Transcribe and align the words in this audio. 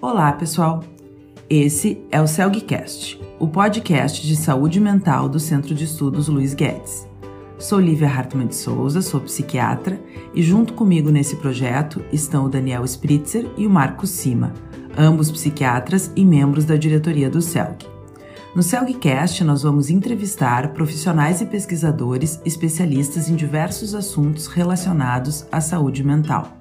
Olá, 0.00 0.30
pessoal. 0.32 0.84
Esse 1.50 2.00
é 2.12 2.22
o 2.22 2.26
CELGcast, 2.28 3.20
o 3.36 3.48
podcast 3.48 4.24
de 4.24 4.36
saúde 4.36 4.78
mental 4.78 5.28
do 5.28 5.40
Centro 5.40 5.74
de 5.74 5.82
Estudos 5.82 6.28
Luiz 6.28 6.54
Guedes. 6.54 7.04
Sou 7.58 7.80
Lívia 7.80 8.06
Hartmann 8.06 8.46
de 8.46 8.54
Souza, 8.54 9.02
sou 9.02 9.20
psiquiatra 9.20 10.00
e 10.32 10.40
junto 10.40 10.74
comigo 10.74 11.10
nesse 11.10 11.34
projeto 11.34 12.00
estão 12.12 12.44
o 12.44 12.48
Daniel 12.48 12.84
Spritzer 12.84 13.50
e 13.56 13.66
o 13.66 13.70
Marcos 13.70 14.10
Sima, 14.10 14.54
ambos 14.96 15.32
psiquiatras 15.32 16.12
e 16.14 16.24
membros 16.24 16.64
da 16.64 16.76
diretoria 16.76 17.28
do 17.28 17.42
CELG. 17.42 17.84
No 18.54 18.62
CELGcast, 18.62 19.42
nós 19.42 19.62
vamos 19.64 19.90
entrevistar 19.90 20.74
profissionais 20.74 21.40
e 21.40 21.46
pesquisadores 21.46 22.40
especialistas 22.44 23.28
em 23.28 23.34
diversos 23.34 23.96
assuntos 23.96 24.46
relacionados 24.46 25.44
à 25.50 25.60
saúde 25.60 26.04
mental. 26.04 26.57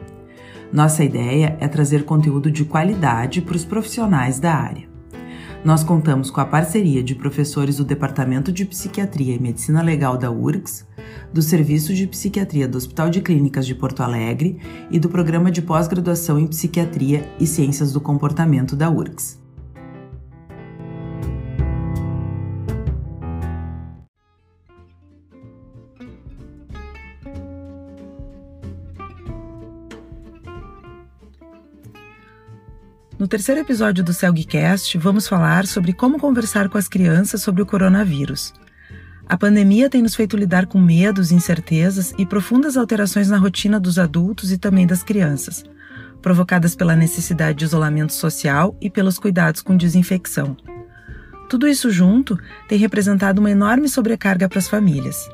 Nossa 0.72 1.04
ideia 1.04 1.58
é 1.60 1.68
trazer 1.68 2.04
conteúdo 2.04 2.52
de 2.52 2.66
qualidade 2.66 3.42
para 3.42 3.56
os 3.56 3.64
profissionais 3.64 4.40
da 4.40 4.54
área. 4.54 4.88
Nós 5.64 5.84
contamos 5.84 6.30
com 6.30 6.40
a 6.40 6.46
parceria 6.46 7.04
de 7.04 7.16
professores 7.16 7.78
do 7.78 7.86
Departamento 7.86 8.52
de 8.52 8.66
Psiquiatria 8.66 9.36
e 9.36 9.40
Medicina 9.40 9.82
Legal 9.82 10.18
da 10.18 10.30
URGS, 10.30 10.86
do 11.34 11.42
Serviço 11.42 11.94
de 11.94 12.06
Psiquiatria 12.06 12.68
do 12.68 12.78
Hospital 12.78 13.10
de 13.10 13.22
Clínicas 13.22 13.66
de 13.66 13.76
Porto 13.76 14.02
Alegre 14.02 14.60
e 14.92 15.00
do 15.00 15.10
Programa 15.10 15.50
de 15.50 15.62
Pós-Graduação 15.62 16.40
em 16.40 16.48
Psiquiatria 16.48 17.28
e 17.40 17.48
Ciências 17.48 17.92
do 17.92 18.00
Comportamento 18.00 18.76
da 18.76 18.90
URGS. 18.90 19.47
No 33.20 33.28
terceiro 33.28 33.62
episódio 33.62 34.04
do 34.04 34.14
CELGcast, 34.14 34.96
vamos 35.00 35.28
falar 35.28 35.66
sobre 35.66 35.92
como 35.92 36.20
conversar 36.20 36.70
com 36.70 36.78
as 36.78 36.88
crianças 36.88 37.42
sobre 37.42 37.64
o 37.64 37.66
coronavírus. 37.66 38.54
A 39.28 39.36
pandemia 39.36 39.90
tem 39.90 40.04
nos 40.04 40.14
feito 40.14 40.38
lidar 40.38 40.68
com 40.68 40.80
medos, 40.80 41.32
incertezas 41.32 42.14
e 42.16 42.28
profundas 42.28 42.78
alterações 42.78 43.28
na 43.28 43.38
rotina 43.40 43.80
dos 43.80 43.98
adultos 43.98 44.52
e 44.52 44.58
também 44.58 44.86
das 44.86 45.02
crianças, 45.02 45.64
provocadas 46.22 46.76
pela 46.76 46.96
necessidade 46.96 47.58
de 47.58 47.66
isolamento 47.66 48.14
social 48.14 48.78
e 48.80 48.88
pelos 48.88 49.18
cuidados 49.18 49.64
com 49.64 49.76
desinfecção. 49.76 50.56
Tudo 51.50 51.68
isso 51.68 51.90
junto 51.90 52.38
tem 52.68 52.78
representado 52.78 53.40
uma 53.40 53.50
enorme 53.50 53.90
sobrecarga 53.90 54.48
para 54.48 54.60
as 54.60 54.68
famílias. 54.68 55.28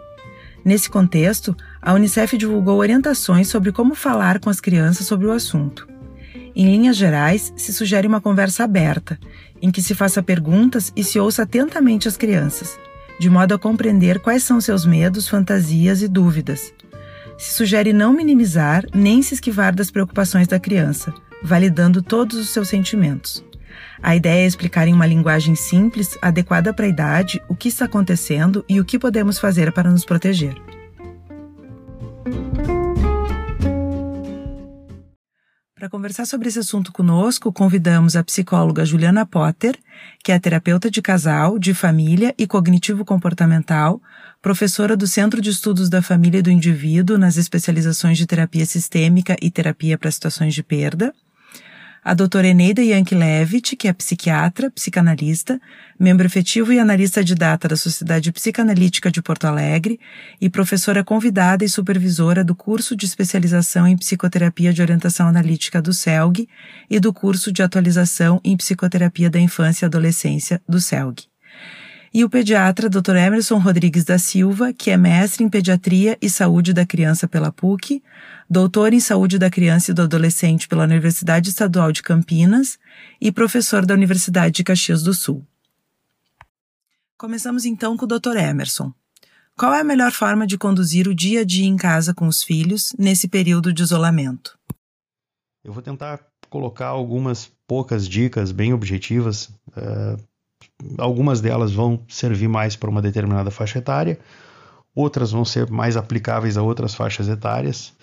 Nesse 0.63 0.89
contexto, 0.89 1.53
a 1.81 1.93
Unicef 1.93 2.37
divulgou 2.37 2.79
orientações 2.79 3.49
sobre 3.49 3.73
como 3.73 3.93
falar 3.93 4.39
com 4.39 4.49
as 4.49 4.61
crianças 4.61 5.05
sobre 5.05 5.27
o 5.27 5.33
assunto. 5.33 5.92
Em 6.55 6.65
linhas 6.65 6.95
gerais, 6.95 7.51
se 7.55 7.73
sugere 7.73 8.07
uma 8.07 8.21
conversa 8.21 8.63
aberta, 8.63 9.19
em 9.61 9.71
que 9.71 9.81
se 9.81 9.95
faça 9.95 10.21
perguntas 10.21 10.91
e 10.95 11.03
se 11.03 11.19
ouça 11.19 11.43
atentamente 11.43 12.07
as 12.07 12.15
crianças, 12.15 12.77
de 13.19 13.29
modo 13.29 13.55
a 13.55 13.59
compreender 13.59 14.19
quais 14.19 14.43
são 14.43 14.61
seus 14.61 14.85
medos, 14.85 15.27
fantasias 15.27 16.01
e 16.01 16.07
dúvidas. 16.07 16.73
Se 17.37 17.53
sugere 17.53 17.91
não 17.91 18.13
minimizar 18.13 18.85
nem 18.93 19.21
se 19.23 19.33
esquivar 19.33 19.73
das 19.73 19.89
preocupações 19.89 20.47
da 20.47 20.59
criança, 20.59 21.11
validando 21.43 22.01
todos 22.01 22.37
os 22.37 22.49
seus 22.49 22.69
sentimentos. 22.69 23.43
A 24.01 24.15
ideia 24.15 24.43
é 24.43 24.47
explicar 24.47 24.87
em 24.87 24.93
uma 24.93 25.07
linguagem 25.07 25.55
simples, 25.55 26.17
adequada 26.21 26.73
para 26.73 26.85
a 26.85 26.89
idade, 26.89 27.41
o 27.47 27.55
que 27.55 27.69
está 27.69 27.85
acontecendo 27.85 28.63
e 28.69 28.79
o 28.79 28.85
que 28.85 28.99
podemos 28.99 29.39
fazer 29.39 29.71
para 29.71 29.89
nos 29.89 30.05
proteger. 30.05 30.55
Para 35.83 35.89
conversar 35.89 36.25
sobre 36.25 36.47
esse 36.47 36.59
assunto 36.59 36.93
conosco, 36.93 37.51
convidamos 37.51 38.15
a 38.15 38.23
psicóloga 38.23 38.85
Juliana 38.85 39.25
Potter, 39.25 39.77
que 40.23 40.31
é 40.31 40.39
terapeuta 40.39 40.89
de 40.89 41.01
casal, 41.01 41.59
de 41.59 41.73
família 41.73 42.33
e 42.37 42.47
cognitivo 42.47 43.03
comportamental, 43.03 44.01
professora 44.41 44.95
do 44.95 45.05
Centro 45.05 45.41
de 45.41 45.49
Estudos 45.49 45.89
da 45.89 46.01
Família 46.01 46.39
e 46.39 46.41
do 46.41 46.49
Indivíduo 46.49 47.17
nas 47.17 47.35
especializações 47.35 48.17
de 48.17 48.25
terapia 48.25 48.65
sistêmica 48.65 49.35
e 49.41 49.51
terapia 49.51 49.97
para 49.97 50.09
situações 50.09 50.53
de 50.53 50.63
perda 50.63 51.13
a 52.03 52.13
doutora 52.13 52.47
Eneida 52.47 52.81
Yankelevich, 52.81 53.75
que 53.75 53.87
é 53.87 53.93
psiquiatra, 53.93 54.69
psicanalista, 54.69 55.59
membro 55.99 56.25
efetivo 56.25 56.73
e 56.73 56.79
analista 56.79 57.23
de 57.23 57.33
data 57.33 57.67
da 57.67 57.77
Sociedade 57.77 58.31
Psicanalítica 58.31 59.09
de 59.09 59.21
Porto 59.21 59.45
Alegre 59.45 59.99
e 60.41 60.49
professora 60.49 61.03
convidada 61.03 61.63
e 61.63 61.69
supervisora 61.69 62.43
do 62.43 62.53
curso 62.53 62.95
de 62.95 63.05
especialização 63.05 63.87
em 63.87 63.97
psicoterapia 63.97 64.73
de 64.73 64.81
orientação 64.81 65.27
analítica 65.27 65.81
do 65.81 65.93
CELG 65.93 66.47
e 66.89 66.99
do 66.99 67.13
curso 67.13 67.51
de 67.51 67.63
atualização 67.63 68.41
em 68.43 68.57
psicoterapia 68.57 69.29
da 69.29 69.39
infância 69.39 69.85
e 69.85 69.87
adolescência 69.87 70.61
do 70.67 70.81
CELG 70.81 71.32
e 72.13 72.23
o 72.23 72.29
pediatra 72.29 72.87
Dr. 72.87 73.15
Emerson 73.15 73.57
Rodrigues 73.57 74.03
da 74.03 74.19
Silva, 74.19 74.71
que 74.71 74.91
é 74.91 74.97
mestre 74.97 75.43
em 75.43 75.49
pediatria 75.49 76.17
e 76.21 76.29
saúde 76.29 76.71
da 76.71 76.85
criança 76.85 77.27
pela 77.27 77.51
PUC, 77.51 78.03
doutor 78.47 78.93
em 78.93 78.99
saúde 78.99 79.39
da 79.39 79.49
criança 79.49 79.89
e 79.89 79.93
do 79.95 80.03
adolescente 80.03 80.67
pela 80.67 80.83
Universidade 80.83 81.49
Estadual 81.49 81.91
de 81.91 82.03
Campinas 82.03 82.77
e 83.19 83.31
professor 83.31 83.83
da 83.83 83.95
Universidade 83.95 84.55
de 84.55 84.63
Caxias 84.63 85.01
do 85.01 85.13
Sul. 85.13 85.43
Começamos 87.17 87.65
então 87.65 87.97
com 87.97 88.05
o 88.05 88.07
Dr. 88.07 88.37
Emerson. 88.37 88.93
Qual 89.57 89.73
é 89.73 89.81
a 89.81 89.83
melhor 89.83 90.11
forma 90.11 90.45
de 90.45 90.57
conduzir 90.57 91.07
o 91.07 91.15
dia 91.15 91.41
a 91.41 91.43
dia 91.43 91.65
em 91.65 91.77
casa 91.77 92.13
com 92.13 92.27
os 92.27 92.43
filhos 92.43 92.93
nesse 92.97 93.27
período 93.27 93.73
de 93.73 93.81
isolamento? 93.81 94.57
Eu 95.63 95.73
vou 95.73 95.81
tentar 95.81 96.19
colocar 96.49 96.87
algumas 96.87 97.51
poucas 97.65 98.07
dicas 98.07 98.51
bem 98.51 98.73
objetivas 98.73 99.45
uh, 99.69 100.21
algumas 100.97 101.41
delas 101.41 101.71
vão 101.71 102.01
servir 102.07 102.47
mais 102.47 102.75
para 102.75 102.89
uma 102.89 103.01
determinada 103.01 103.51
faixa 103.51 103.79
etária, 103.79 104.19
outras 104.95 105.31
vão 105.31 105.43
ser 105.43 105.69
mais 105.69 105.97
aplicáveis 105.97 106.57
a 106.57 106.61
outras 106.61 106.93
faixas 106.93 107.27
etárias. 107.27 107.93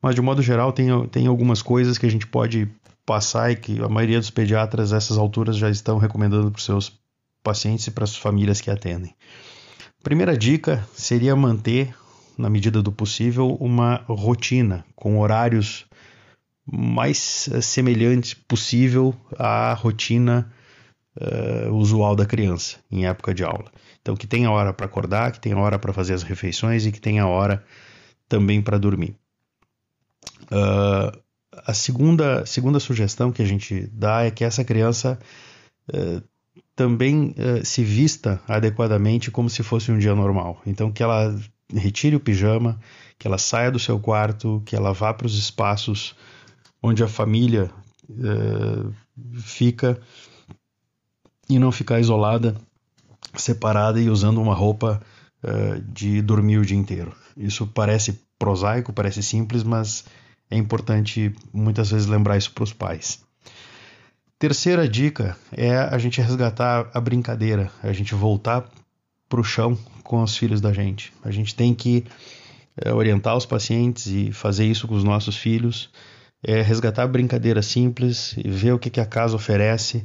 Mas 0.00 0.14
de 0.14 0.20
modo 0.20 0.42
geral, 0.42 0.72
tem, 0.72 0.88
tem 1.08 1.26
algumas 1.26 1.62
coisas 1.62 1.98
que 1.98 2.06
a 2.06 2.10
gente 2.10 2.26
pode 2.26 2.68
passar 3.04 3.52
e 3.52 3.56
que 3.56 3.80
a 3.80 3.88
maioria 3.88 4.18
dos 4.18 4.30
pediatras 4.30 4.92
a 4.92 4.96
essas 4.96 5.16
alturas 5.16 5.56
já 5.56 5.70
estão 5.70 5.98
recomendando 5.98 6.50
para 6.50 6.58
os 6.58 6.64
seus 6.64 6.92
pacientes 7.42 7.86
e 7.86 7.90
para 7.90 8.04
as 8.04 8.16
famílias 8.16 8.60
que 8.60 8.70
atendem. 8.70 9.14
Primeira 10.02 10.36
dica 10.36 10.86
seria 10.92 11.34
manter, 11.34 11.94
na 12.36 12.50
medida 12.50 12.82
do 12.82 12.92
possível, 12.92 13.56
uma 13.60 14.04
rotina 14.08 14.84
com 14.94 15.20
horários 15.20 15.86
mais 16.66 17.48
semelhantes 17.62 18.34
possível 18.34 19.14
à 19.38 19.72
rotina 19.72 20.52
uh, 21.16 21.72
usual 21.72 22.14
da 22.14 22.26
criança 22.26 22.78
em 22.90 23.06
época 23.06 23.34
de 23.34 23.44
aula. 23.44 23.70
Então, 24.00 24.14
que 24.14 24.26
tenha 24.26 24.50
hora 24.50 24.72
para 24.72 24.86
acordar, 24.86 25.32
que 25.32 25.40
tenha 25.40 25.58
hora 25.58 25.78
para 25.78 25.92
fazer 25.92 26.14
as 26.14 26.22
refeições 26.22 26.86
e 26.86 26.92
que 26.92 27.00
tenha 27.00 27.26
hora 27.26 27.64
também 28.28 28.62
para 28.62 28.78
dormir. 28.78 29.16
Uh, 30.44 31.18
a 31.64 31.74
segunda, 31.74 32.44
segunda 32.46 32.78
sugestão 32.78 33.32
que 33.32 33.42
a 33.42 33.44
gente 33.44 33.88
dá 33.92 34.24
é 34.24 34.30
que 34.30 34.44
essa 34.44 34.64
criança 34.64 35.18
uh, 35.92 36.22
também 36.74 37.34
uh, 37.38 37.64
se 37.64 37.82
vista 37.82 38.40
adequadamente 38.46 39.30
como 39.30 39.48
se 39.48 39.62
fosse 39.62 39.90
um 39.90 39.98
dia 39.98 40.14
normal. 40.14 40.60
Então, 40.66 40.92
que 40.92 41.02
ela 41.02 41.34
retire 41.72 42.14
o 42.14 42.20
pijama, 42.20 42.78
que 43.18 43.26
ela 43.26 43.38
saia 43.38 43.70
do 43.70 43.78
seu 43.78 43.98
quarto, 43.98 44.62
que 44.64 44.76
ela 44.76 44.92
vá 44.92 45.12
para 45.12 45.26
os 45.26 45.36
espaços 45.36 46.14
onde 46.80 47.02
a 47.02 47.08
família 47.08 47.70
fica 49.42 50.00
e 51.48 51.58
não 51.58 51.70
ficar 51.70 52.00
isolada, 52.00 52.56
separada 53.34 54.00
e 54.00 54.08
usando 54.08 54.40
uma 54.40 54.54
roupa 54.54 55.00
uh, 55.42 55.80
de 55.92 56.20
dormir 56.22 56.58
o 56.58 56.66
dia 56.66 56.76
inteiro. 56.76 57.14
Isso 57.36 57.66
parece 57.66 58.20
prosaico, 58.38 58.92
parece 58.92 59.22
simples, 59.22 59.62
mas 59.62 60.04
é 60.50 60.56
importante 60.56 61.34
muitas 61.52 61.90
vezes 61.90 62.06
lembrar 62.06 62.36
isso 62.36 62.52
para 62.52 62.64
os 62.64 62.72
pais. 62.72 63.20
Terceira 64.38 64.86
dica 64.86 65.36
é 65.52 65.76
a 65.76 65.96
gente 65.98 66.20
resgatar 66.20 66.90
a 66.92 67.00
brincadeira, 67.00 67.70
a 67.82 67.92
gente 67.92 68.14
voltar 68.14 68.68
para 69.28 69.40
o 69.40 69.44
chão 69.44 69.78
com 70.02 70.22
os 70.22 70.36
filhos 70.36 70.60
da 70.60 70.72
gente. 70.72 71.12
A 71.24 71.30
gente 71.30 71.54
tem 71.54 71.74
que 71.74 72.04
é, 72.76 72.92
orientar 72.92 73.36
os 73.36 73.46
pacientes 73.46 74.06
e 74.06 74.30
fazer 74.32 74.66
isso 74.66 74.86
com 74.86 74.94
os 74.94 75.02
nossos 75.02 75.36
filhos, 75.36 75.90
é 76.42 76.60
resgatar 76.60 77.04
a 77.04 77.08
brincadeira 77.08 77.62
simples 77.62 78.34
e 78.36 78.48
ver 78.48 78.72
o 78.72 78.78
que, 78.78 78.90
que 78.90 79.00
a 79.00 79.06
casa 79.06 79.34
oferece, 79.34 80.04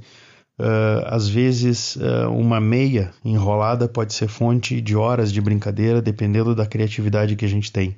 Uh, 0.60 1.02
às 1.06 1.28
vezes, 1.28 1.96
uh, 1.96 2.30
uma 2.30 2.60
meia 2.60 3.12
enrolada 3.26 3.88
pode 3.88 4.14
ser 4.14 4.28
fonte 4.28 4.80
de 4.80 4.96
horas 4.96 5.32
de 5.32 5.42
brincadeira, 5.42 6.02
dependendo 6.02 6.54
da 6.54 6.68
criatividade 6.68 7.36
que 7.36 7.46
a 7.46 7.48
gente 7.48 7.72
tem. 7.72 7.98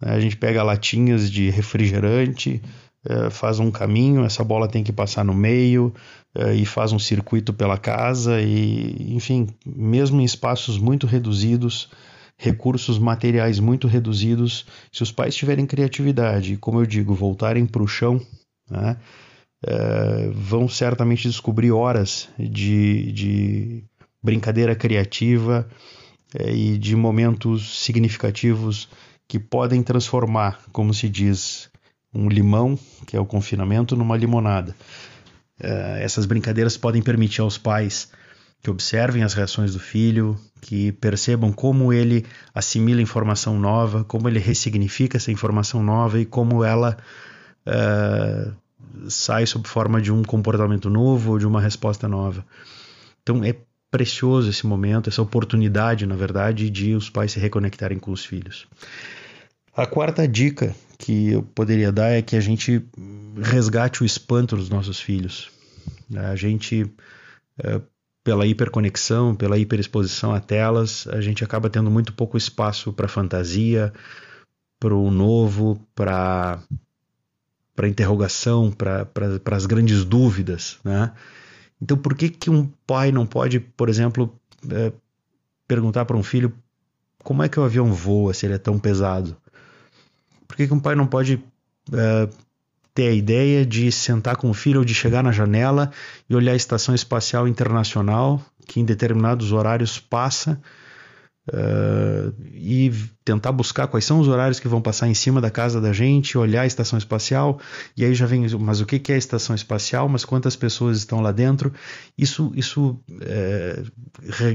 A 0.00 0.18
gente 0.18 0.36
pega 0.36 0.62
latinhas 0.62 1.30
de 1.30 1.50
refrigerante, 1.50 2.62
uh, 3.06 3.30
faz 3.30 3.58
um 3.58 3.70
caminho, 3.70 4.24
essa 4.24 4.42
bola 4.42 4.66
tem 4.66 4.82
que 4.82 4.92
passar 4.92 5.24
no 5.24 5.34
meio 5.34 5.92
e 6.56 6.66
faz 6.66 6.90
um 6.90 6.98
circuito 6.98 7.52
pela 7.52 7.78
casa, 7.78 8.40
e 8.40 9.14
enfim, 9.14 9.46
mesmo 9.64 10.20
em 10.20 10.24
espaços 10.24 10.76
muito 10.76 11.06
reduzidos, 11.06 11.88
recursos 12.36 12.98
materiais 12.98 13.60
muito 13.60 13.86
reduzidos, 13.86 14.66
se 14.90 15.04
os 15.04 15.12
pais 15.12 15.36
tiverem 15.36 15.64
criatividade 15.64 16.56
como 16.56 16.80
eu 16.80 16.86
digo, 16.86 17.14
voltarem 17.14 17.64
para 17.64 17.84
o 17.84 17.86
chão, 17.86 18.20
né, 18.68 18.96
uh, 19.64 20.32
vão 20.32 20.68
certamente 20.68 21.28
descobrir 21.28 21.72
horas 21.72 22.28
de, 22.38 23.12
de 23.12 23.84
brincadeira 24.22 24.74
criativa 24.74 25.66
uh, 26.34 26.48
e 26.48 26.78
de 26.78 26.94
momentos 26.94 27.82
significativos 27.82 28.88
que 29.26 29.38
podem 29.38 29.82
transformar, 29.82 30.60
como 30.72 30.92
se 30.92 31.08
diz, 31.08 31.70
um 32.12 32.28
limão, 32.28 32.78
que 33.06 33.16
é 33.16 33.20
o 33.20 33.26
confinamento, 33.26 33.96
numa 33.96 34.16
limonada. 34.16 34.76
Uh, 35.60 35.96
essas 35.98 36.26
brincadeiras 36.26 36.76
podem 36.76 37.02
permitir 37.02 37.40
aos 37.40 37.56
pais 37.56 38.10
que 38.62 38.70
observem 38.70 39.22
as 39.22 39.34
reações 39.34 39.74
do 39.74 39.78
filho, 39.78 40.38
que 40.62 40.90
percebam 40.92 41.52
como 41.52 41.92
ele 41.92 42.24
assimila 42.54 43.02
informação 43.02 43.58
nova, 43.58 44.04
como 44.04 44.26
ele 44.26 44.38
ressignifica 44.38 45.18
essa 45.18 45.30
informação 45.30 45.82
nova 45.82 46.18
e 46.18 46.24
como 46.24 46.64
ela 46.64 46.96
uh, 47.66 48.56
sai 49.08 49.46
sob 49.46 49.68
forma 49.68 50.00
de 50.00 50.12
um 50.12 50.22
comportamento 50.22 50.88
novo 50.88 51.32
ou 51.32 51.38
de 51.38 51.46
uma 51.46 51.60
resposta 51.60 52.08
nova. 52.08 52.44
Então 53.22 53.42
é 53.44 53.56
precioso 53.90 54.50
esse 54.50 54.66
momento, 54.66 55.08
essa 55.08 55.22
oportunidade, 55.22 56.06
na 56.06 56.16
verdade, 56.16 56.68
de 56.68 56.94
os 56.94 57.08
pais 57.08 57.32
se 57.32 57.38
reconectarem 57.38 57.98
com 57.98 58.10
os 58.10 58.24
filhos. 58.24 58.66
A 59.76 59.86
quarta 59.86 60.26
dica 60.26 60.74
que 60.98 61.30
eu 61.30 61.42
poderia 61.42 61.92
dar 61.92 62.10
é 62.10 62.22
que 62.22 62.36
a 62.36 62.40
gente 62.40 62.84
resgate 63.40 64.02
o 64.02 64.06
espanto 64.06 64.56
dos 64.56 64.68
nossos 64.68 65.00
filhos. 65.00 65.50
A 66.14 66.36
gente, 66.36 66.90
é, 67.62 67.80
pela 68.22 68.46
hiperconexão, 68.46 69.34
pela 69.34 69.58
hiperexposição 69.58 70.32
a 70.32 70.40
telas, 70.40 71.06
a 71.08 71.20
gente 71.20 71.44
acaba 71.44 71.68
tendo 71.68 71.90
muito 71.90 72.12
pouco 72.12 72.36
espaço 72.36 72.92
para 72.92 73.08
fantasia, 73.08 73.92
para 74.78 74.94
o 74.94 75.10
novo, 75.10 75.80
para 75.94 76.60
para 77.74 77.88
interrogação, 77.88 78.70
para 78.70 79.06
as 79.56 79.66
grandes 79.66 80.04
dúvidas, 80.04 80.78
né? 80.84 81.12
Então, 81.80 81.96
por 81.96 82.14
que, 82.14 82.28
que 82.28 82.48
um 82.50 82.66
pai 82.86 83.10
não 83.10 83.26
pode, 83.26 83.60
por 83.60 83.88
exemplo, 83.88 84.32
é, 84.70 84.92
perguntar 85.66 86.04
para 86.04 86.16
um 86.16 86.22
filho 86.22 86.52
como 87.22 87.42
é 87.42 87.48
que 87.48 87.58
o 87.58 87.64
avião 87.64 87.92
voa 87.92 88.32
se 88.32 88.46
ele 88.46 88.54
é 88.54 88.58
tão 88.58 88.78
pesado? 88.78 89.36
Por 90.46 90.56
que, 90.56 90.66
que 90.66 90.74
um 90.74 90.80
pai 90.80 90.94
não 90.94 91.06
pode 91.06 91.42
é, 91.92 92.28
ter 92.94 93.08
a 93.08 93.12
ideia 93.12 93.66
de 93.66 93.90
sentar 93.90 94.36
com 94.36 94.48
o 94.48 94.54
filho 94.54 94.78
ou 94.80 94.84
de 94.84 94.94
chegar 94.94 95.22
na 95.22 95.32
janela 95.32 95.90
e 96.28 96.36
olhar 96.36 96.52
a 96.52 96.56
Estação 96.56 96.94
Espacial 96.94 97.48
Internacional, 97.48 98.40
que 98.66 98.78
em 98.78 98.84
determinados 98.84 99.52
horários 99.52 99.98
passa, 99.98 100.60
uh, 101.48 102.34
e 102.52 102.92
tentar 103.24 103.52
buscar 103.52 103.86
quais 103.86 104.04
são 104.04 104.20
os 104.20 104.28
horários 104.28 104.60
que 104.60 104.68
vão 104.68 104.80
passar 104.80 105.08
em 105.08 105.14
cima 105.14 105.40
da 105.40 105.50
casa 105.50 105.80
da 105.80 105.92
gente, 105.92 106.38
olhar 106.38 106.62
a 106.62 106.66
estação 106.66 106.98
espacial, 106.98 107.58
e 107.96 108.04
aí 108.04 108.14
já 108.14 108.26
vem, 108.26 108.46
mas 108.58 108.80
o 108.80 108.86
que 108.86 109.12
é 109.12 109.14
a 109.14 109.18
estação 109.18 109.54
espacial, 109.54 110.08
mas 110.08 110.24
quantas 110.24 110.56
pessoas 110.56 110.98
estão 110.98 111.20
lá 111.20 111.32
dentro? 111.32 111.72
Isso, 112.16 112.52
isso 112.54 112.98
é, 113.20 113.82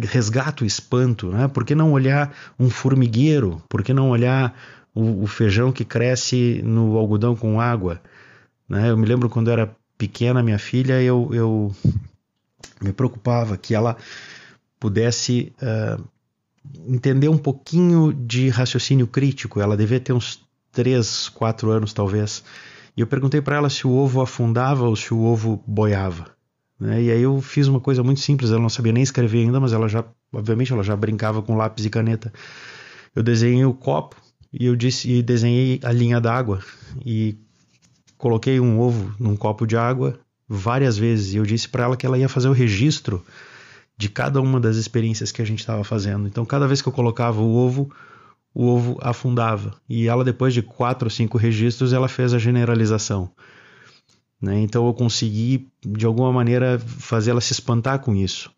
resgata 0.04 0.64
o 0.64 0.68
espanto, 0.68 1.30
né? 1.30 1.48
Por 1.48 1.66
que 1.66 1.76
não 1.76 1.92
olhar 1.92 2.34
um 2.60 2.70
formigueiro? 2.70 3.62
Por 3.68 3.84
que 3.84 3.94
não 3.94 4.10
olhar 4.10 4.56
o, 4.94 5.24
o 5.24 5.28
feijão 5.28 5.72
que 5.72 5.86
cresce 5.86 6.62
no 6.64 6.98
algodão 6.98 7.36
com 7.36 7.60
água? 7.60 8.02
Né? 8.68 8.90
Eu 8.90 8.98
me 8.98 9.06
lembro 9.06 9.30
quando 9.30 9.50
era 9.50 9.76
pequena, 9.98 10.42
minha 10.42 10.60
filha, 10.60 11.02
eu, 11.02 11.30
eu 11.34 11.76
me 12.82 12.94
preocupava 12.94 13.58
que 13.58 13.76
ela 13.76 13.98
pudesse 14.80 15.52
uh, 15.62 16.02
entender 16.88 17.30
um 17.30 17.38
pouquinho 17.38 18.14
de 18.14 18.50
raciocínio 18.50 19.08
crítico. 19.08 19.60
Ela 19.60 19.78
devia 19.78 20.00
ter 20.00 20.14
uns 20.14 20.42
3, 20.72 21.30
4 21.30 21.72
anos 21.72 21.94
talvez. 21.94 22.44
E 22.96 23.02
eu 23.02 23.08
perguntei 23.08 23.42
para 23.42 23.56
ela 23.56 23.70
se 23.70 23.88
o 23.88 23.92
ovo 23.92 24.22
afundava 24.22 24.86
ou 24.86 24.96
se 24.96 25.14
o 25.14 25.24
ovo 25.24 25.64
boiava. 25.66 26.28
Né? 26.80 27.04
E 27.04 27.12
aí 27.12 27.22
eu 27.22 27.42
fiz 27.42 27.68
uma 27.68 27.80
coisa 27.80 28.04
muito 28.04 28.22
simples, 28.22 28.52
ela 28.52 28.62
não 28.62 28.70
sabia 28.70 28.92
nem 28.92 29.04
escrever 29.04 29.40
ainda, 29.40 29.60
mas 29.60 29.74
ela 29.74 29.88
já, 29.88 30.04
obviamente, 30.32 30.72
ela 30.72 30.84
já 30.84 30.96
brincava 30.96 31.42
com 31.42 31.56
lápis 31.56 31.86
e 31.86 31.90
caneta. 31.90 32.32
Eu 33.16 33.24
desenhei 33.24 33.66
o 33.66 33.74
copo 33.74 34.16
e 34.52 34.66
eu 34.66 34.76
disse 34.76 35.12
e 35.12 35.22
desenhei 35.22 35.80
a 35.84 35.92
linha 35.92 36.20
d'água 36.22 36.62
e 37.06 37.38
coloquei 38.18 38.60
um 38.60 38.80
ovo 38.80 39.14
num 39.20 39.36
copo 39.36 39.66
de 39.66 39.76
água 39.78 40.20
várias 40.48 40.98
vezes 40.98 41.34
e 41.34 41.38
eu 41.38 41.44
disse 41.44 41.70
para 41.70 41.84
ela 41.84 41.98
que 41.98 42.06
ela 42.06 42.18
ia 42.18 42.30
fazer 42.30 42.50
o 42.50 42.54
registro 42.54 43.24
de 44.00 44.08
cada 44.08 44.40
uma 44.40 44.62
das 44.62 44.78
experiências 44.78 45.30
que 45.30 45.42
a 45.42 45.46
gente 45.46 45.60
estava 45.60 45.84
fazendo. 45.84 46.26
Então, 46.26 46.46
cada 46.46 46.66
vez 46.66 46.82
que 46.82 46.88
eu 46.88 46.94
colocava 46.94 47.42
o 47.42 47.54
ovo, 47.54 47.92
o 48.54 48.66
ovo 48.66 48.98
afundava. 49.02 49.74
E 49.90 50.08
ela, 50.08 50.24
depois 50.24 50.54
de 50.54 50.62
quatro 50.62 51.08
ou 51.08 51.10
cinco 51.10 51.38
registros, 51.38 51.92
ela 51.92 52.08
fez 52.08 52.34
a 52.34 52.40
generalização. 52.40 53.30
Né? 54.42 54.62
Então, 54.62 54.88
eu 54.88 54.94
consegui, 54.94 55.68
de 55.86 56.06
alguma 56.06 56.32
maneira, 56.32 56.80
fazer 56.80 57.32
ela 57.32 57.42
se 57.42 57.52
espantar 57.52 58.00
com 58.00 58.16
isso. 58.16 58.50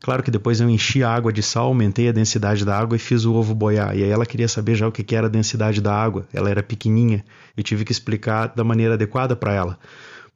Claro 0.00 0.24
que 0.24 0.30
depois 0.30 0.60
eu 0.60 0.68
enchi 0.68 1.04
a 1.04 1.10
água 1.10 1.32
de 1.32 1.42
sal, 1.42 1.66
aumentei 1.66 2.08
a 2.08 2.12
densidade 2.12 2.64
da 2.64 2.76
água 2.76 2.96
e 2.96 2.98
fiz 2.98 3.24
o 3.24 3.34
ovo 3.34 3.54
boiar. 3.54 3.96
E 3.96 4.02
aí 4.02 4.10
ela 4.10 4.26
queria 4.26 4.48
saber 4.48 4.74
já 4.74 4.88
o 4.88 4.92
que 4.92 5.14
era 5.14 5.28
a 5.28 5.30
densidade 5.30 5.80
da 5.80 5.94
água. 5.94 6.26
Ela 6.32 6.50
era 6.50 6.64
pequenininha. 6.64 7.24
Eu 7.56 7.62
tive 7.62 7.84
que 7.84 7.92
explicar 7.92 8.48
da 8.56 8.64
maneira 8.64 8.94
adequada 8.94 9.36
para 9.36 9.54
ela. 9.54 9.78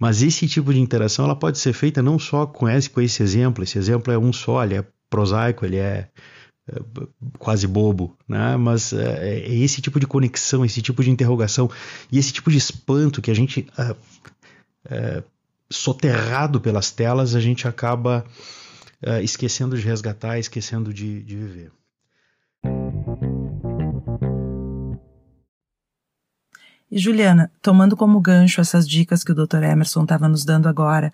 Mas 0.03 0.21
esse 0.21 0.49
tipo 0.49 0.75
de 0.75 0.81
interação 0.81 1.27
ela 1.27 1.37
pode 1.37 1.61
ser 1.61 1.73
feita 1.73 2.03
não 2.03 2.19
só 2.19 2.45
com 2.45 2.69
esse, 2.69 2.91
com 2.91 3.01
esse 3.01 3.23
exemplo, 3.23 3.63
esse 3.63 3.79
exemplo 3.79 4.13
é 4.13 4.19
um 4.19 4.33
só, 4.33 4.65
ele 4.65 4.75
é 4.75 4.85
prosaico, 5.09 5.65
ele 5.65 5.77
é, 5.77 6.09
é 6.69 6.81
quase 7.39 7.69
bobo, 7.69 8.19
né? 8.29 8.57
mas 8.57 8.93
é, 8.93 9.29
é, 9.29 9.55
esse 9.55 9.81
tipo 9.81 10.01
de 10.01 10.07
conexão, 10.09 10.65
esse 10.65 10.83
tipo 10.83 11.05
de 11.05 11.11
interrogação 11.13 11.71
e 12.11 12.19
esse 12.19 12.33
tipo 12.33 12.51
de 12.51 12.59
espanto 12.59 13.23
que 13.23 13.31
a 13.31 13.35
gente, 13.35 13.65
é, 13.79 13.97
é 14.91 15.23
soterrado 15.71 16.61
pelas 16.61 16.91
telas, 16.91 17.37
a 17.37 17.41
gente 17.41 17.69
acaba 17.69 18.25
é, 19.01 19.23
esquecendo 19.23 19.77
de 19.77 19.83
resgatar, 19.83 20.37
esquecendo 20.37 20.93
de, 20.93 21.23
de 21.23 21.37
viver. 21.37 21.71
E 26.93 26.99
Juliana, 26.99 27.51
tomando 27.63 27.97
como 27.97 28.21
gancho 28.21 28.61
essas 28.61 28.87
dicas 28.87 29.25
que 29.25 29.33
o 29.33 29.35
Dr. 29.35 29.63
Emerson 29.63 30.03
estava 30.03 30.29
nos 30.29 30.45
dando 30.45 30.69
agora, 30.69 31.11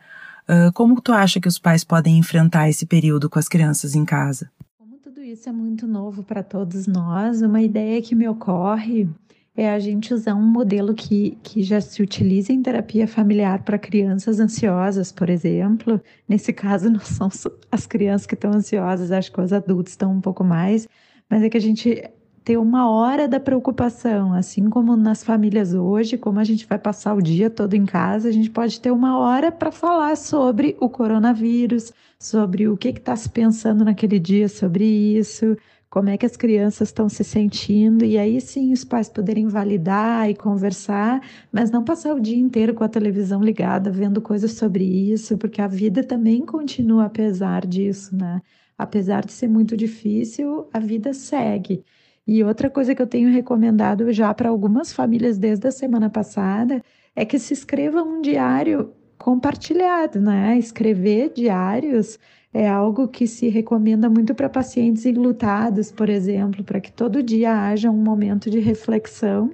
uh, 0.49 0.73
como 0.73 1.01
tu 1.01 1.13
acha 1.13 1.41
que 1.41 1.47
os 1.47 1.57
pais 1.57 1.85
podem 1.85 2.19
enfrentar 2.19 2.69
esse 2.69 2.85
período 2.85 3.31
com 3.31 3.39
as 3.39 3.47
crianças 3.47 3.95
em 3.95 4.05
casa? 4.05 4.51
Como 4.77 4.97
tudo 4.97 5.23
isso 5.23 5.49
é 5.49 5.53
muito 5.53 5.87
novo 5.87 6.25
para 6.25 6.43
todos 6.43 6.89
nós, 6.89 7.43
uma 7.43 7.63
ideia 7.63 8.03
que 8.03 8.17
me 8.17 8.29
ocorre 8.29 9.09
é 9.57 9.71
a 9.71 9.79
gente 9.79 10.13
usar 10.13 10.35
um 10.35 10.43
modelo 10.43 10.93
que, 10.95 11.39
que 11.45 11.63
já 11.63 11.81
se 11.81 12.03
utiliza 12.03 12.53
em 12.53 12.61
terapia 12.61 13.07
familiar 13.07 13.63
para 13.63 13.79
crianças 13.79 14.41
ansiosas, 14.41 15.13
por 15.13 15.31
exemplo. 15.31 16.01
Nesse 16.29 16.53
caso, 16.53 16.91
não 16.91 16.99
são 16.99 17.29
as 17.71 17.87
crianças 17.87 18.27
que 18.27 18.35
estão 18.35 18.51
ansiosas, 18.53 19.13
acho 19.13 19.31
que 19.31 19.41
os 19.41 19.53
adultos 19.53 19.93
estão 19.93 20.11
um 20.11 20.21
pouco 20.21 20.43
mais, 20.43 20.89
mas 21.31 21.41
é 21.41 21.49
que 21.49 21.57
a 21.57 21.61
gente 21.61 22.03
ter 22.49 22.57
uma 22.57 22.91
hora 22.91 23.29
da 23.29 23.39
preocupação, 23.39 24.33
assim 24.33 24.71
como 24.71 24.97
nas 24.97 25.23
famílias 25.23 25.75
hoje, 25.75 26.17
como 26.17 26.39
a 26.41 26.45
gente 26.45 26.67
vai 26.67 26.79
passar 26.79 27.13
o 27.13 27.21
dia 27.21 27.51
todo 27.51 27.75
em 27.75 27.85
casa, 27.85 28.27
a 28.27 28.33
gente 28.33 28.49
pode 28.49 28.81
ter 28.81 28.91
uma 28.91 29.19
hora 29.19 29.53
para 29.53 29.71
falar 29.71 30.17
sobre 30.17 30.75
o 30.81 30.89
coronavírus, 30.89 31.93
sobre 32.19 32.67
o 32.67 32.75
que 32.75 32.89
está 32.89 33.15
se 33.15 33.29
pensando 33.29 33.85
naquele 33.85 34.19
dia 34.19 34.49
sobre 34.49 34.83
isso, 34.83 35.59
como 35.91 36.09
é 36.09 36.17
que 36.17 36.25
as 36.25 36.39
crianças 36.39 36.89
estão 36.89 37.07
se 37.07 37.23
sentindo, 37.23 38.03
e 38.03 38.17
aí 38.17 38.41
sim 38.41 38.73
os 38.73 38.83
pais 38.83 39.11
poderem 39.11 39.47
validar 39.47 40.31
e 40.31 40.35
conversar, 40.35 41.21
mas 41.53 41.71
não 41.71 41.85
passar 41.85 42.15
o 42.15 42.21
dia 42.21 42.39
inteiro 42.39 42.73
com 42.73 42.83
a 42.83 42.89
televisão 42.89 43.43
ligada, 43.43 43.91
vendo 43.91 44.23
coisas 44.23 44.53
sobre 44.53 44.85
isso, 44.85 45.37
porque 45.37 45.61
a 45.61 45.69
vida 45.69 46.03
também 46.03 46.47
continua 46.47 47.05
apesar 47.05 47.67
disso, 47.67 48.17
né? 48.17 48.41
Apesar 48.79 49.23
de 49.27 49.33
ser 49.33 49.49
muito 49.49 49.77
difícil, 49.77 50.67
a 50.73 50.79
vida 50.79 51.13
segue. 51.13 51.85
E 52.29 52.45
outra 52.45 52.69
coisa 52.69 52.95
que 52.95 53.01
eu 53.01 53.07
tenho 53.07 53.33
recomendado 53.33 54.13
já 54.13 54.35
para 54.35 54.51
algumas 54.51 54.93
famílias 54.93 55.39
desde 55.39 55.67
a 55.67 55.73
semana 55.73 56.11
passada 56.11 56.83
é 57.17 57.25
que 57.25 57.39
se 57.39 57.55
escreva 57.55 58.03
um 58.03 58.21
diário 58.21 58.93
compartilhado, 59.17 60.21
né? 60.21 60.59
Escrever 60.59 61.33
diários 61.35 62.19
é 62.53 62.69
algo 62.69 63.09
que 63.09 63.27
se 63.27 63.49
recomenda 63.49 64.11
muito 64.11 64.35
para 64.35 64.47
pacientes 64.47 65.07
enlutados, 65.07 65.91
por 65.91 66.11
exemplo, 66.11 66.63
para 66.63 66.83
que 66.83 66.93
todo 66.93 67.23
dia 67.23 67.67
haja 67.67 67.91
um 67.91 67.97
momento 67.97 68.51
de 68.51 68.59
reflexão. 68.59 69.51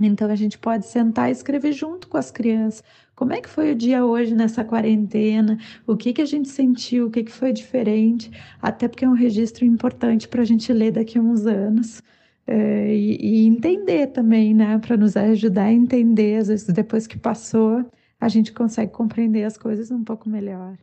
Então 0.00 0.30
a 0.30 0.36
gente 0.36 0.56
pode 0.56 0.86
sentar 0.86 1.28
e 1.28 1.32
escrever 1.32 1.72
junto 1.72 2.08
com 2.08 2.16
as 2.16 2.30
crianças 2.30 2.82
como 3.18 3.32
é 3.32 3.40
que 3.40 3.48
foi 3.48 3.72
o 3.72 3.74
dia 3.74 4.06
hoje 4.06 4.32
nessa 4.32 4.64
quarentena? 4.64 5.58
O 5.84 5.96
que, 5.96 6.12
que 6.12 6.22
a 6.22 6.24
gente 6.24 6.48
sentiu? 6.48 7.08
O 7.08 7.10
que, 7.10 7.24
que 7.24 7.32
foi 7.32 7.52
diferente? 7.52 8.30
Até 8.62 8.86
porque 8.86 9.04
é 9.04 9.08
um 9.08 9.12
registro 9.12 9.64
importante 9.64 10.28
para 10.28 10.42
a 10.42 10.44
gente 10.44 10.72
ler 10.72 10.92
daqui 10.92 11.18
a 11.18 11.20
uns 11.20 11.44
anos. 11.44 12.00
É, 12.46 12.94
e, 12.94 13.16
e, 13.20 13.46
entender 13.48 14.06
também, 14.06 14.54
né? 14.54 14.78
Para 14.78 14.96
nos 14.96 15.16
ajudar 15.16 15.64
a 15.64 15.72
entender, 15.72 16.36
às 16.36 16.46
vezes 16.46 16.68
depois 16.68 17.08
que 17.08 17.18
passou, 17.18 17.84
a 18.20 18.28
gente 18.28 18.52
consegue 18.52 18.92
compreender 18.92 19.42
as 19.42 19.58
coisas 19.58 19.90
um 19.90 20.04
pouco 20.04 20.28
melhor. 20.28 20.78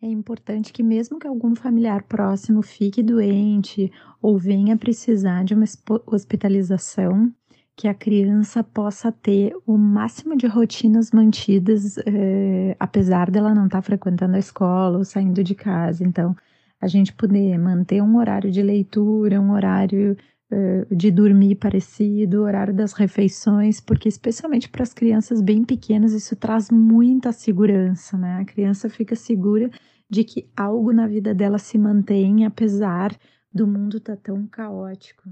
É 0.00 0.06
importante 0.06 0.72
que, 0.72 0.84
mesmo 0.84 1.18
que 1.18 1.26
algum 1.26 1.56
familiar 1.56 2.04
próximo 2.04 2.62
fique 2.62 3.02
doente 3.02 3.90
ou 4.22 4.38
venha 4.38 4.76
precisar 4.76 5.42
de 5.42 5.54
uma 5.54 5.64
hospitalização, 6.06 7.34
que 7.78 7.86
a 7.86 7.94
criança 7.94 8.64
possa 8.64 9.12
ter 9.12 9.54
o 9.64 9.78
máximo 9.78 10.36
de 10.36 10.48
rotinas 10.48 11.12
mantidas, 11.12 11.96
é, 11.98 12.74
apesar 12.76 13.30
dela 13.30 13.54
não 13.54 13.66
estar 13.66 13.78
tá 13.78 13.82
frequentando 13.82 14.34
a 14.34 14.38
escola 14.40 14.98
ou 14.98 15.04
saindo 15.04 15.44
de 15.44 15.54
casa. 15.54 16.02
Então, 16.02 16.34
a 16.80 16.88
gente 16.88 17.12
poder 17.12 17.56
manter 17.56 18.02
um 18.02 18.16
horário 18.16 18.50
de 18.50 18.60
leitura, 18.62 19.40
um 19.40 19.52
horário 19.52 20.16
é, 20.50 20.86
de 20.90 21.08
dormir 21.12 21.54
parecido, 21.54 22.42
horário 22.42 22.74
das 22.74 22.94
refeições, 22.94 23.80
porque 23.80 24.08
especialmente 24.08 24.68
para 24.68 24.82
as 24.82 24.92
crianças 24.92 25.40
bem 25.40 25.62
pequenas 25.64 26.12
isso 26.12 26.34
traz 26.34 26.72
muita 26.72 27.30
segurança, 27.30 28.18
né? 28.18 28.40
A 28.40 28.44
criança 28.44 28.90
fica 28.90 29.14
segura 29.14 29.70
de 30.10 30.24
que 30.24 30.50
algo 30.56 30.92
na 30.92 31.06
vida 31.06 31.32
dela 31.32 31.58
se 31.58 31.78
mantém 31.78 32.44
apesar 32.44 33.16
do 33.54 33.68
mundo 33.68 33.98
estar 33.98 34.16
tá 34.16 34.22
tão 34.32 34.48
caótico. 34.48 35.30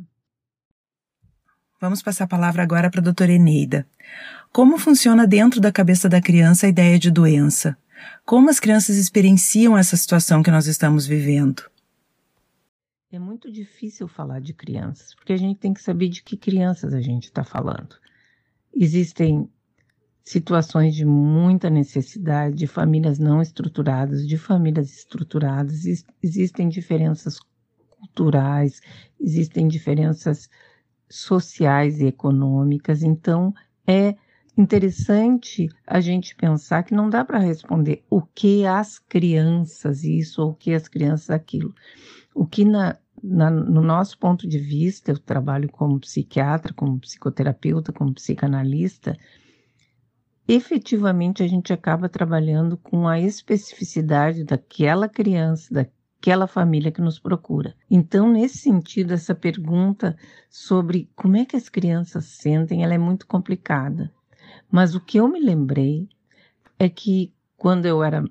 Vamos 1.78 2.02
passar 2.02 2.25
a 2.25 2.28
palavra 2.28 2.62
agora 2.62 2.90
para 2.90 3.00
a 3.00 3.04
doutora 3.04 3.33
Eneida. 3.33 3.87
Como 4.50 4.78
funciona 4.78 5.26
dentro 5.26 5.61
da 5.61 5.71
cabeça 5.71 6.09
da 6.09 6.23
criança 6.23 6.64
a 6.64 6.71
ideia 6.71 6.99
de 6.99 7.11
doença? 7.11 7.76
Como 8.25 8.49
as 8.49 8.59
crianças 8.59 8.97
experienciam 8.97 9.76
essa 9.76 9.95
situação 9.95 10.42
que 10.42 10.50
nós 10.50 10.66
estamos 10.66 11.06
vivendo? 11.06 11.62
É 13.12 13.18
muito 13.18 13.52
difícil 13.52 14.09
falar 14.09 14.40
de 14.40 14.54
crianças, 14.54 15.14
porque 15.14 15.35
a 15.35 15.37
gente 15.37 15.59
tem 15.59 15.75
que 15.75 15.83
saber 15.83 16.09
de 16.09 16.23
que 16.23 16.37
crianças 16.37 16.95
a 16.95 17.00
gente 17.00 17.25
está 17.25 17.45
falando. 17.45 17.97
Existem 18.75 19.47
situações 20.25 20.95
de 20.95 21.04
muita 21.04 21.68
necessidade, 21.68 22.56
de 22.56 22.66
famílias 22.66 23.18
não 23.18 23.42
estruturadas, 23.42 24.26
de 24.26 24.38
famílias 24.38 24.90
estruturadas, 24.97 25.85
existem 26.23 26.71
diferenças 26.71 27.38
culturais, 27.90 28.80
existem 29.21 29.68
diferenças 29.68 30.49
sociais 31.08 32.00
e 32.00 32.06
econômicas. 32.06 33.02
Então, 33.02 33.54
é 33.86 34.16
interessante 34.56 35.68
a 35.86 36.00
gente 36.00 36.34
pensar 36.34 36.82
que 36.82 36.94
não 36.94 37.10
dá 37.10 37.25
para 37.25 37.38
responder 37.38 38.04
o 38.08 38.22
que 38.22 38.64
as 38.64 38.98
crianças 38.98 40.02
isso 40.02 40.42
ou 40.42 40.50
o 40.50 40.54
que 40.54 40.72
as 40.72 40.88
crianças 40.88 41.30
aquilo. 41.30 41.75
O 42.34 42.46
que 42.46 42.64
na, 42.64 42.96
na, 43.22 43.50
no 43.50 43.82
nosso 43.82 44.18
ponto 44.18 44.48
de 44.48 44.58
vista, 44.58 45.10
eu 45.10 45.18
trabalho 45.18 45.68
como 45.68 46.00
psiquiatra, 46.00 46.72
como 46.72 46.98
psicoterapeuta, 46.98 47.92
como 47.92 48.14
psicanalista, 48.14 49.16
efetivamente 50.48 51.42
a 51.42 51.48
gente 51.48 51.72
acaba 51.72 52.08
trabalhando 52.08 52.76
com 52.76 53.08
a 53.08 53.20
especificidade 53.20 54.44
daquela 54.44 55.08
criança, 55.08 55.72
da, 55.72 55.86
aquela 56.18 56.46
família 56.46 56.90
que 56.90 57.00
nos 57.00 57.18
procura. 57.18 57.75
Então, 57.90 58.30
nesse 58.30 58.58
sentido, 58.58 59.12
essa 59.12 59.35
pergunta 59.35 60.16
sobre 60.50 61.11
como 61.14 61.37
é 61.37 61.44
que 61.44 61.56
as 61.56 61.68
crianças 61.68 62.25
sentem, 62.25 62.82
ela 62.82 62.94
é 62.94 62.99
muito 62.99 63.26
complicada. 63.26 64.12
Mas 64.70 64.94
o 64.94 65.00
que 65.00 65.18
eu 65.18 65.28
me 65.28 65.40
lembrei 65.40 66.08
é 66.78 66.88
que 66.88 67.32
quando 67.56 67.87
eu 67.87 68.02
era 68.02 68.25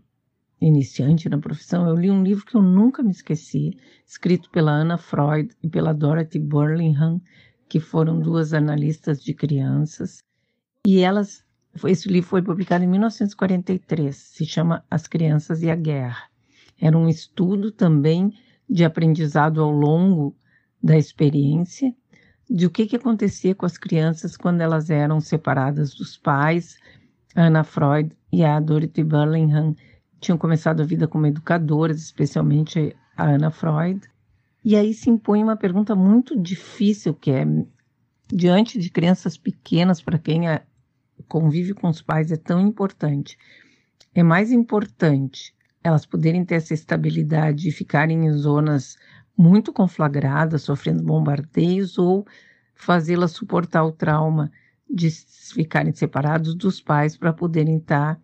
iniciante 0.59 1.29
na 1.29 1.37
profissão, 1.37 1.87
eu 1.87 1.95
li 1.95 2.11
um 2.11 2.23
livro 2.23 2.45
que 2.45 2.55
eu 2.55 2.61
nunca 2.61 3.03
me 3.03 3.11
esqueci, 3.11 3.77
escrito 4.05 4.49
pela 4.49 4.71
Anna 4.71 4.97
Freud 4.97 5.55
e 5.61 5.69
pela 5.69 5.93
Dorothy 5.93 6.39
Burlingham, 6.39 7.21
que 7.67 7.79
foram 7.79 8.19
duas 8.19 8.53
analistas 8.53 9.21
de 9.23 9.33
crianças, 9.33 10.19
e 10.85 10.99
elas 10.99 11.43
esse 11.83 12.07
livro 12.07 12.29
foi 12.29 12.41
publicado 12.41 12.85
em 12.85 12.87
1943, 12.87 14.15
se 14.15 14.45
chama 14.45 14.85
As 14.89 15.07
Crianças 15.07 15.61
e 15.61 15.69
a 15.69 15.75
Guerra. 15.75 16.29
Era 16.79 16.97
um 16.97 17.07
estudo 17.07 17.71
também 17.71 18.33
de 18.69 18.83
aprendizado 18.83 19.61
ao 19.61 19.71
longo 19.71 20.35
da 20.81 20.97
experiência, 20.97 21.93
de 22.49 22.65
o 22.65 22.69
que, 22.69 22.85
que 22.85 22.95
acontecia 22.95 23.55
com 23.55 23.65
as 23.65 23.77
crianças 23.77 24.37
quando 24.37 24.61
elas 24.61 24.89
eram 24.89 25.19
separadas 25.19 25.93
dos 25.95 26.17
pais. 26.17 26.77
A 27.35 27.43
Ana 27.43 27.63
Freud 27.63 28.15
e 28.31 28.43
a 28.43 28.59
Dorothy 28.59 29.03
Burlingham 29.03 29.75
tinham 30.19 30.37
começado 30.37 30.81
a 30.81 30.85
vida 30.85 31.07
como 31.07 31.25
educadoras, 31.25 31.99
especialmente 32.01 32.95
a 33.15 33.25
Ana 33.25 33.49
Freud. 33.49 34.01
E 34.63 34.75
aí 34.75 34.93
se 34.93 35.09
impõe 35.09 35.43
uma 35.43 35.55
pergunta 35.55 35.95
muito 35.95 36.39
difícil, 36.39 37.13
que 37.13 37.31
é, 37.31 37.45
diante 38.27 38.79
de 38.79 38.89
crianças 38.89 39.37
pequenas, 39.37 40.01
para 40.01 40.17
quem 40.17 40.49
é, 40.49 40.63
convive 41.27 41.73
com 41.73 41.87
os 41.87 42.01
pais, 42.01 42.31
é 42.31 42.37
tão 42.37 42.59
importante. 42.59 43.37
É 44.13 44.23
mais 44.23 44.51
importante 44.51 45.54
elas 45.85 46.03
poderem 46.03 46.43
ter 46.43 46.55
essa 46.55 46.73
estabilidade 46.73 47.69
e 47.69 47.71
ficarem 47.71 48.25
em 48.25 48.33
zonas 48.33 48.97
muito 49.37 49.71
conflagradas, 49.71 50.63
sofrendo 50.63 51.03
bombardeios, 51.03 51.99
ou 51.99 52.25
fazê-las 52.73 53.33
suportar 53.33 53.83
o 53.83 53.91
trauma 53.91 54.51
de 54.89 55.11
ficarem 55.53 55.93
separados 55.93 56.55
dos 56.55 56.81
pais 56.81 57.15
para 57.15 57.31
poderem 57.31 57.77
estar 57.77 58.19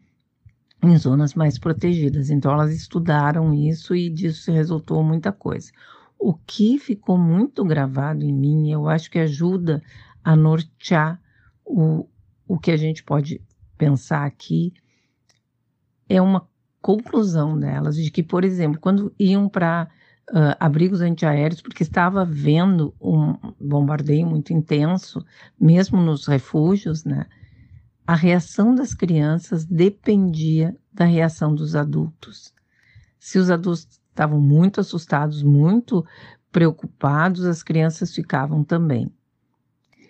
em 0.82 0.98
zonas 0.98 1.36
mais 1.36 1.60
protegidas. 1.60 2.32
Então, 2.32 2.52
elas 2.52 2.74
estudaram 2.74 3.54
isso 3.54 3.96
e 3.96 4.10
disso 4.10 4.52
resultou 4.52 5.04
muita 5.04 5.32
coisa. 5.32 5.72
O 6.18 6.34
que 6.34 6.80
ficou 6.80 7.16
muito 7.16 7.64
gravado 7.64 8.24
em 8.24 8.34
mim, 8.34 8.72
eu 8.72 8.90
acho 8.90 9.12
que 9.12 9.20
ajuda 9.20 9.84
a 10.24 10.36
nortear 10.36 11.22
o, 11.64 12.08
o 12.48 12.58
que 12.58 12.72
a 12.72 12.78
gente 12.78 13.04
pode 13.04 13.40
pensar 13.78 14.26
aqui, 14.26 14.74
é 16.10 16.20
uma 16.20 16.50
conclusão 16.82 17.58
delas 17.58 17.96
de 17.96 18.10
que, 18.10 18.24
por 18.24 18.44
exemplo, 18.44 18.80
quando 18.80 19.14
iam 19.20 19.48
para 19.48 19.88
uh, 20.30 20.56
abrigos 20.60 21.02
antiaéreos, 21.02 21.62
porque 21.62 21.84
estava 21.84 22.22
havendo 22.22 22.94
um 23.00 23.36
bombardeio 23.60 24.26
muito 24.26 24.52
intenso, 24.52 25.24
mesmo 25.60 26.02
nos 26.02 26.26
refúgios, 26.26 27.04
né? 27.04 27.28
A 28.06 28.16
reação 28.16 28.74
das 28.74 28.94
crianças 28.94 29.64
dependia 29.64 30.76
da 30.92 31.06
reação 31.06 31.54
dos 31.54 31.76
adultos. 31.76 32.54
Se 33.20 33.38
os 33.38 33.50
adultos 33.50 33.88
estavam 34.10 34.42
muito 34.42 34.82
assustados, 34.82 35.44
muito 35.44 36.06
preocupados, 36.52 37.46
as 37.46 37.64
crianças 37.64 38.14
ficavam 38.14 38.64
também. 38.64 39.10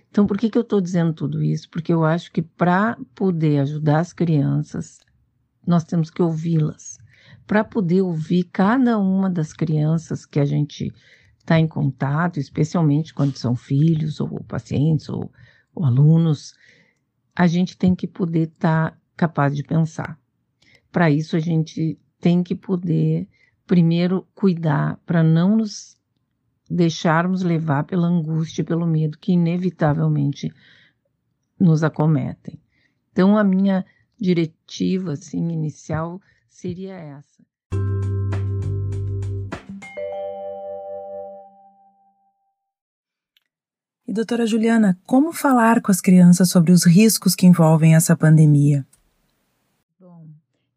Então, 0.10 0.25
por 0.25 0.38
que, 0.38 0.50
que 0.50 0.58
eu 0.58 0.63
estou 0.63 0.82
dizendo 0.82 1.13
tudo 1.13 1.44
isso? 1.44 1.70
Porque 1.70 1.94
eu 1.94 2.04
acho 2.04 2.32
que 2.32 2.42
para 2.42 2.98
poder 3.13 3.60
ajudar 3.60 4.00
as 4.00 4.12
crianças, 4.12 5.00
nós 5.65 5.84
temos 5.84 6.10
que 6.10 6.22
ouvi-las. 6.22 6.98
Para 7.46 7.63
poder 7.63 8.01
ouvir 8.01 8.46
cada 8.46 8.98
uma 8.98 9.30
das 9.30 9.53
crianças 9.53 10.25
que 10.25 10.39
a 10.39 10.46
gente 10.46 10.91
está 11.39 11.60
em 11.60 11.68
contato, 11.68 12.39
especialmente 12.39 13.13
quando 13.13 13.38
são 13.38 13.56
filhos, 13.56 14.20
ou 14.20 14.44
pacientes, 14.44 15.10
ou, 15.10 15.32
ou 15.74 15.86
alunos, 15.86 16.53
a 17.36 17.48
gente 17.48 17.77
tem 17.77 17.96
que 17.96 18.08
poder 18.08 18.50
estar 18.50 18.91
tá 18.91 18.98
capaz 19.15 19.56
de 19.56 19.63
pensar. 19.63 20.20
Para 20.91 21.10
isso, 21.10 21.36
a 21.36 21.39
gente 21.39 22.00
tem 22.20 22.44
que 22.44 22.56
poder, 22.56 23.27
primeiro, 23.65 24.27
cuidar 24.36 24.98
para 25.06 25.24
não 25.24 25.58
nos 25.58 25.98
deixarmos 26.70 27.41
levar 27.41 27.84
pela 27.84 28.08
angústia, 28.08 28.63
pelo 28.63 28.86
medo 28.86 29.18
que 29.18 29.34
inevitavelmente 29.34 30.53
nos 31.60 31.84
acometem. 31.84 32.62
Então, 33.12 33.38
a 33.38 33.44
minha 33.44 33.86
diretiva 34.22 35.13
assim 35.13 35.50
inicial 35.50 36.22
seria 36.48 36.94
essa. 36.94 37.42
E 44.08 44.13
doutora 44.13 44.46
Juliana, 44.46 45.00
como 45.08 45.32
falar 45.32 45.82
com 45.82 45.90
as 45.90 46.01
crianças 46.01 46.50
sobre 46.50 46.72
os 46.72 46.86
riscos 46.86 47.34
que 47.34 47.48
envolvem 47.48 47.96
essa 47.96 48.16
pandemia? 48.16 48.86
Bom, 50.00 50.28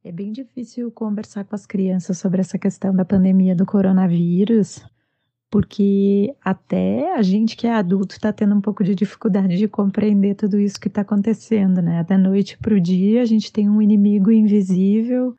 é 0.04 0.12
bem 0.12 0.32
difícil 0.32 0.90
conversar 0.92 1.44
com 1.44 1.54
as 1.54 1.66
crianças 1.66 2.16
sobre 2.16 2.40
essa 2.40 2.56
questão 2.56 2.94
da 2.94 3.04
pandemia 3.04 3.54
do 3.54 3.66
coronavírus, 3.66 4.84
porque 5.54 6.34
até 6.44 7.14
a 7.14 7.22
gente 7.22 7.56
que 7.56 7.64
é 7.64 7.72
adulto 7.72 8.16
está 8.16 8.32
tendo 8.32 8.56
um 8.56 8.60
pouco 8.60 8.82
de 8.82 8.92
dificuldade 8.92 9.56
de 9.56 9.68
compreender 9.68 10.34
tudo 10.34 10.58
isso 10.58 10.80
que 10.80 10.88
está 10.88 11.02
acontecendo, 11.02 11.80
né? 11.80 12.02
Da 12.02 12.18
noite 12.18 12.58
para 12.58 12.74
o 12.74 12.80
dia, 12.80 13.22
a 13.22 13.24
gente 13.24 13.52
tem 13.52 13.70
um 13.70 13.80
inimigo 13.80 14.32
invisível 14.32 15.32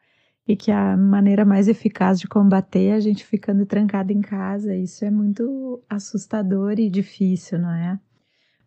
e 0.47 0.55
que 0.55 0.71
a 0.71 0.95
maneira 0.95 1.43
mais 1.43 1.67
eficaz 1.67 2.17
de 2.17 2.29
combater 2.29 2.85
é 2.85 2.93
a 2.93 2.99
gente 3.01 3.25
ficando 3.25 3.65
trancado 3.65 4.13
em 4.13 4.21
casa. 4.21 4.73
Isso 4.73 5.03
é 5.03 5.11
muito 5.11 5.83
assustador 5.89 6.79
e 6.79 6.89
difícil, 6.89 7.59
não 7.59 7.71
é? 7.71 7.99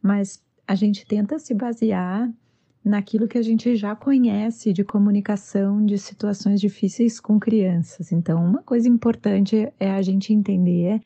Mas 0.02 0.44
a 0.66 0.74
gente 0.74 1.06
tenta 1.06 1.38
se 1.38 1.54
basear 1.54 2.30
naquilo 2.84 3.26
que 3.26 3.38
a 3.38 3.42
gente 3.42 3.74
já 3.74 3.96
conhece 3.96 4.70
de 4.70 4.84
comunicação 4.84 5.82
de 5.82 5.96
situações 5.96 6.60
difíceis 6.60 7.18
com 7.18 7.40
crianças. 7.40 8.12
Então, 8.12 8.44
uma 8.44 8.62
coisa 8.62 8.86
importante 8.86 9.72
é 9.80 9.90
a 9.90 10.02
gente 10.02 10.30
entender 10.30 11.00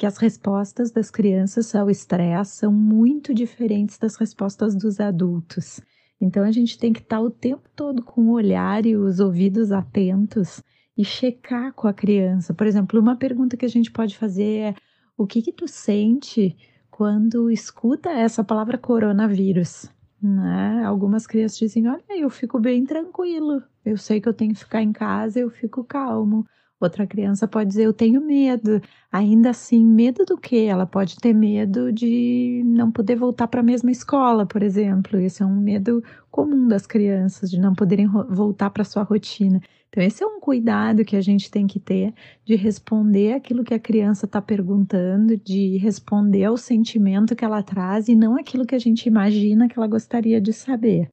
que 0.00 0.06
as 0.06 0.16
respostas 0.16 0.90
das 0.90 1.10
crianças 1.10 1.74
ao 1.74 1.90
estresse 1.90 2.56
são 2.56 2.72
muito 2.72 3.34
diferentes 3.34 3.98
das 3.98 4.16
respostas 4.16 4.74
dos 4.74 4.98
adultos. 4.98 5.78
Então 6.18 6.42
a 6.42 6.50
gente 6.50 6.78
tem 6.78 6.90
que 6.90 7.00
estar 7.00 7.20
o 7.20 7.28
tempo 7.28 7.68
todo 7.76 8.02
com 8.02 8.22
o 8.22 8.32
olhar 8.32 8.86
e 8.86 8.96
os 8.96 9.20
ouvidos 9.20 9.70
atentos 9.70 10.62
e 10.96 11.04
checar 11.04 11.74
com 11.74 11.86
a 11.86 11.92
criança. 11.92 12.54
Por 12.54 12.66
exemplo, 12.66 12.98
uma 12.98 13.14
pergunta 13.14 13.58
que 13.58 13.66
a 13.66 13.68
gente 13.68 13.90
pode 13.90 14.16
fazer 14.16 14.56
é: 14.60 14.74
o 15.18 15.26
que 15.26 15.42
que 15.42 15.52
tu 15.52 15.68
sente 15.68 16.56
quando 16.90 17.50
escuta 17.50 18.08
essa 18.08 18.42
palavra 18.42 18.78
coronavírus. 18.78 19.86
Né? 20.22 20.82
Algumas 20.82 21.26
crianças 21.26 21.58
dizem: 21.58 21.86
Olha, 21.86 22.02
eu 22.18 22.30
fico 22.30 22.58
bem 22.58 22.86
tranquilo, 22.86 23.62
eu 23.84 23.98
sei 23.98 24.18
que 24.18 24.30
eu 24.30 24.32
tenho 24.32 24.54
que 24.54 24.60
ficar 24.60 24.80
em 24.80 24.94
casa, 24.94 25.40
eu 25.40 25.50
fico 25.50 25.84
calmo. 25.84 26.46
Outra 26.80 27.06
criança 27.06 27.46
pode 27.46 27.68
dizer: 27.68 27.84
Eu 27.84 27.92
tenho 27.92 28.20
medo. 28.22 28.80
Ainda 29.12 29.50
assim, 29.50 29.84
medo 29.84 30.24
do 30.24 30.38
quê? 30.38 30.66
Ela 30.68 30.86
pode 30.86 31.16
ter 31.16 31.34
medo 31.34 31.92
de 31.92 32.62
não 32.64 32.90
poder 32.90 33.16
voltar 33.16 33.48
para 33.48 33.60
a 33.60 33.62
mesma 33.62 33.90
escola, 33.90 34.46
por 34.46 34.62
exemplo. 34.62 35.20
Esse 35.20 35.42
é 35.42 35.46
um 35.46 35.60
medo 35.60 36.02
comum 36.30 36.66
das 36.66 36.86
crianças, 36.86 37.50
de 37.50 37.60
não 37.60 37.74
poderem 37.74 38.06
voltar 38.06 38.70
para 38.70 38.84
sua 38.84 39.02
rotina. 39.02 39.60
Então, 39.90 40.02
esse 40.02 40.22
é 40.22 40.26
um 40.26 40.40
cuidado 40.40 41.04
que 41.04 41.16
a 41.16 41.20
gente 41.20 41.50
tem 41.50 41.66
que 41.66 41.80
ter 41.80 42.14
de 42.44 42.54
responder 42.54 43.32
aquilo 43.34 43.64
que 43.64 43.74
a 43.74 43.78
criança 43.78 44.24
está 44.24 44.40
perguntando, 44.40 45.36
de 45.36 45.76
responder 45.78 46.44
ao 46.44 46.56
sentimento 46.56 47.36
que 47.36 47.44
ela 47.44 47.62
traz 47.62 48.08
e 48.08 48.14
não 48.14 48.36
aquilo 48.36 48.64
que 48.64 48.74
a 48.74 48.78
gente 48.78 49.06
imagina 49.06 49.68
que 49.68 49.78
ela 49.78 49.88
gostaria 49.88 50.40
de 50.40 50.52
saber. 50.52 51.08
O 51.08 51.10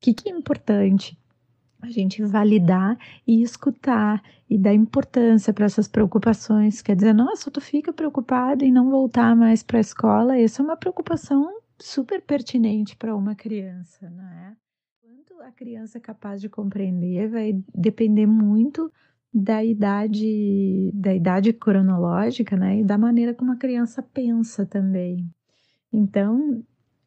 que, 0.00 0.14
que 0.14 0.28
é 0.30 0.32
importante? 0.32 1.18
A 1.84 1.90
gente 1.90 2.22
validar 2.24 2.98
e 3.26 3.42
escutar 3.42 4.22
e 4.48 4.58
dar 4.58 4.74
importância 4.74 5.52
para 5.52 5.66
essas 5.66 5.86
preocupações. 5.86 6.80
Quer 6.82 6.96
dizer, 6.96 7.12
nossa, 7.12 7.50
tu 7.50 7.60
fica 7.60 7.92
preocupado 7.92 8.64
em 8.64 8.72
não 8.72 8.90
voltar 8.90 9.36
mais 9.36 9.62
para 9.62 9.78
a 9.78 9.80
escola, 9.80 10.38
essa 10.38 10.62
é 10.62 10.64
uma 10.64 10.76
preocupação 10.76 11.60
super 11.78 12.22
pertinente 12.22 12.96
para 12.96 13.14
uma 13.14 13.34
criança, 13.34 14.08
não 14.10 14.24
é? 14.24 14.56
Quanto 15.02 15.40
a 15.42 15.50
criança 15.50 15.98
é 15.98 16.00
capaz 16.00 16.40
de 16.40 16.48
compreender 16.48 17.28
vai 17.28 17.62
depender 17.74 18.26
muito 18.26 18.90
da 19.32 19.64
idade, 19.64 20.90
da 20.94 21.12
idade 21.12 21.52
cronológica, 21.52 22.56
né? 22.56 22.80
E 22.80 22.84
da 22.84 22.96
maneira 22.96 23.34
como 23.34 23.52
a 23.52 23.56
criança 23.56 24.00
pensa 24.00 24.64
também. 24.64 25.28
Então, 25.92 26.62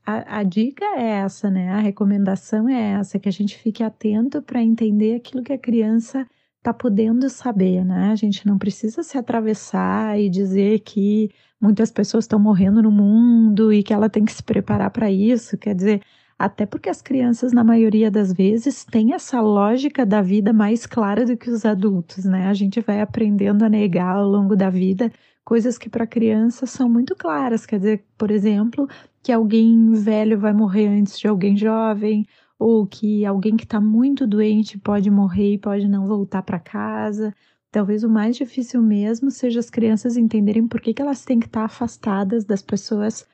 a, 0.07 0.39
a, 0.39 0.43
dica 0.43 0.85
é 0.95 1.19
essa, 1.19 1.51
né? 1.51 1.69
A 1.69 1.79
recomendação 1.79 2.69
é 2.69 2.93
essa, 2.93 3.19
que 3.19 3.27
a 3.27 3.31
gente 3.31 3.57
fique 3.57 3.83
atento 3.83 4.41
para 4.41 4.63
entender 4.63 5.15
aquilo 5.15 5.43
que 5.43 5.51
a 5.51 5.57
criança 5.57 6.25
está 6.59 6.73
podendo 6.73 7.29
saber, 7.29 7.83
né? 7.83 8.09
A 8.09 8.15
gente 8.15 8.47
não 8.47 8.57
precisa 8.57 9.03
se 9.03 9.17
atravessar 9.17 10.17
e 10.17 10.29
dizer 10.29 10.79
que 10.79 11.29
muitas 11.59 11.91
pessoas 11.91 12.23
estão 12.23 12.39
morrendo 12.39 12.81
no 12.81 12.89
mundo 12.89 13.73
e 13.73 13.83
que 13.83 13.93
ela 13.93 14.09
tem 14.09 14.23
que 14.23 14.31
se 14.31 14.41
preparar 14.41 14.91
para 14.91 15.11
isso. 15.11 15.57
Quer 15.57 15.75
dizer, 15.75 16.01
até 16.39 16.65
porque 16.65 16.89
as 16.89 17.01
crianças, 17.01 17.51
na 17.51 17.63
maioria 17.63 18.09
das 18.09 18.31
vezes, 18.31 18.85
têm 18.85 19.13
essa 19.13 19.41
lógica 19.41 20.05
da 20.05 20.21
vida 20.21 20.53
mais 20.53 20.85
clara 20.85 21.25
do 21.25 21.35
que 21.35 21.49
os 21.49 21.65
adultos, 21.65 22.23
né? 22.23 22.47
A 22.47 22.53
gente 22.53 22.79
vai 22.79 23.01
aprendendo 23.01 23.63
a 23.65 23.69
negar 23.69 24.15
ao 24.15 24.27
longo 24.29 24.55
da 24.55 24.69
vida 24.69 25.11
coisas 25.47 25.77
que 25.77 25.89
para 25.89 26.05
criança 26.05 26.65
são 26.65 26.89
muito 26.89 27.15
claras. 27.15 27.65
Quer 27.65 27.77
dizer, 27.77 28.05
por 28.17 28.29
exemplo, 28.29 28.85
que 29.23 29.31
alguém 29.31 29.93
velho 29.93 30.37
vai 30.37 30.51
morrer 30.51 30.87
antes 30.87 31.17
de 31.17 31.25
alguém 31.25 31.55
jovem, 31.55 32.27
ou 32.59 32.85
que 32.85 33.25
alguém 33.25 33.55
que 33.55 33.63
está 33.63 33.79
muito 33.79 34.27
doente 34.27 34.77
pode 34.77 35.09
morrer 35.09 35.53
e 35.53 35.57
pode 35.57 35.87
não 35.87 36.05
voltar 36.05 36.41
para 36.41 36.59
casa. 36.59 37.33
Talvez 37.71 38.03
o 38.03 38.09
mais 38.09 38.35
difícil 38.35 38.81
mesmo 38.81 39.31
seja 39.31 39.61
as 39.61 39.69
crianças 39.69 40.17
entenderem 40.17 40.67
por 40.67 40.81
que, 40.81 40.93
que 40.93 41.01
elas 41.01 41.23
têm 41.23 41.39
que 41.39 41.45
estar 41.45 41.61
tá 41.61 41.65
afastadas 41.65 42.43
das 42.43 42.61
pessoas 42.61 43.25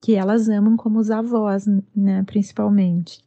que 0.00 0.14
elas 0.14 0.48
amam, 0.48 0.74
como 0.74 0.98
os 0.98 1.10
avós, 1.10 1.66
né, 1.94 2.22
principalmente. 2.22 3.22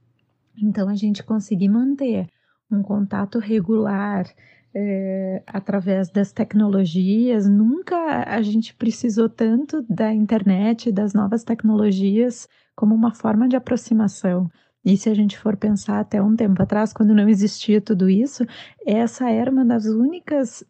Então, 0.57 0.89
a 0.89 0.95
gente 0.95 1.21
conseguir 1.21 1.69
manter 1.69 2.27
um 2.71 2.81
contato 2.81 3.38
regular, 3.38 4.25
é, 4.73 5.43
através 5.47 6.09
das 6.09 6.31
tecnologias. 6.31 7.47
Nunca 7.47 8.23
a 8.27 8.41
gente 8.41 8.73
precisou 8.75 9.29
tanto 9.29 9.85
da 9.89 10.13
internet, 10.13 10.91
das 10.91 11.13
novas 11.13 11.43
tecnologias, 11.43 12.47
como 12.75 12.95
uma 12.95 13.13
forma 13.13 13.47
de 13.47 13.55
aproximação. 13.55 14.49
E 14.83 14.97
se 14.97 15.09
a 15.09 15.13
gente 15.13 15.37
for 15.37 15.55
pensar 15.55 16.00
até 16.00 16.22
um 16.22 16.35
tempo 16.35 16.61
atrás, 16.61 16.91
quando 16.91 17.13
não 17.13 17.29
existia 17.29 17.79
tudo 17.79 18.09
isso, 18.09 18.46
essa 18.85 19.29
era 19.29 19.51
uma 19.51 19.63
das 19.63 19.85
únicas 19.85 20.63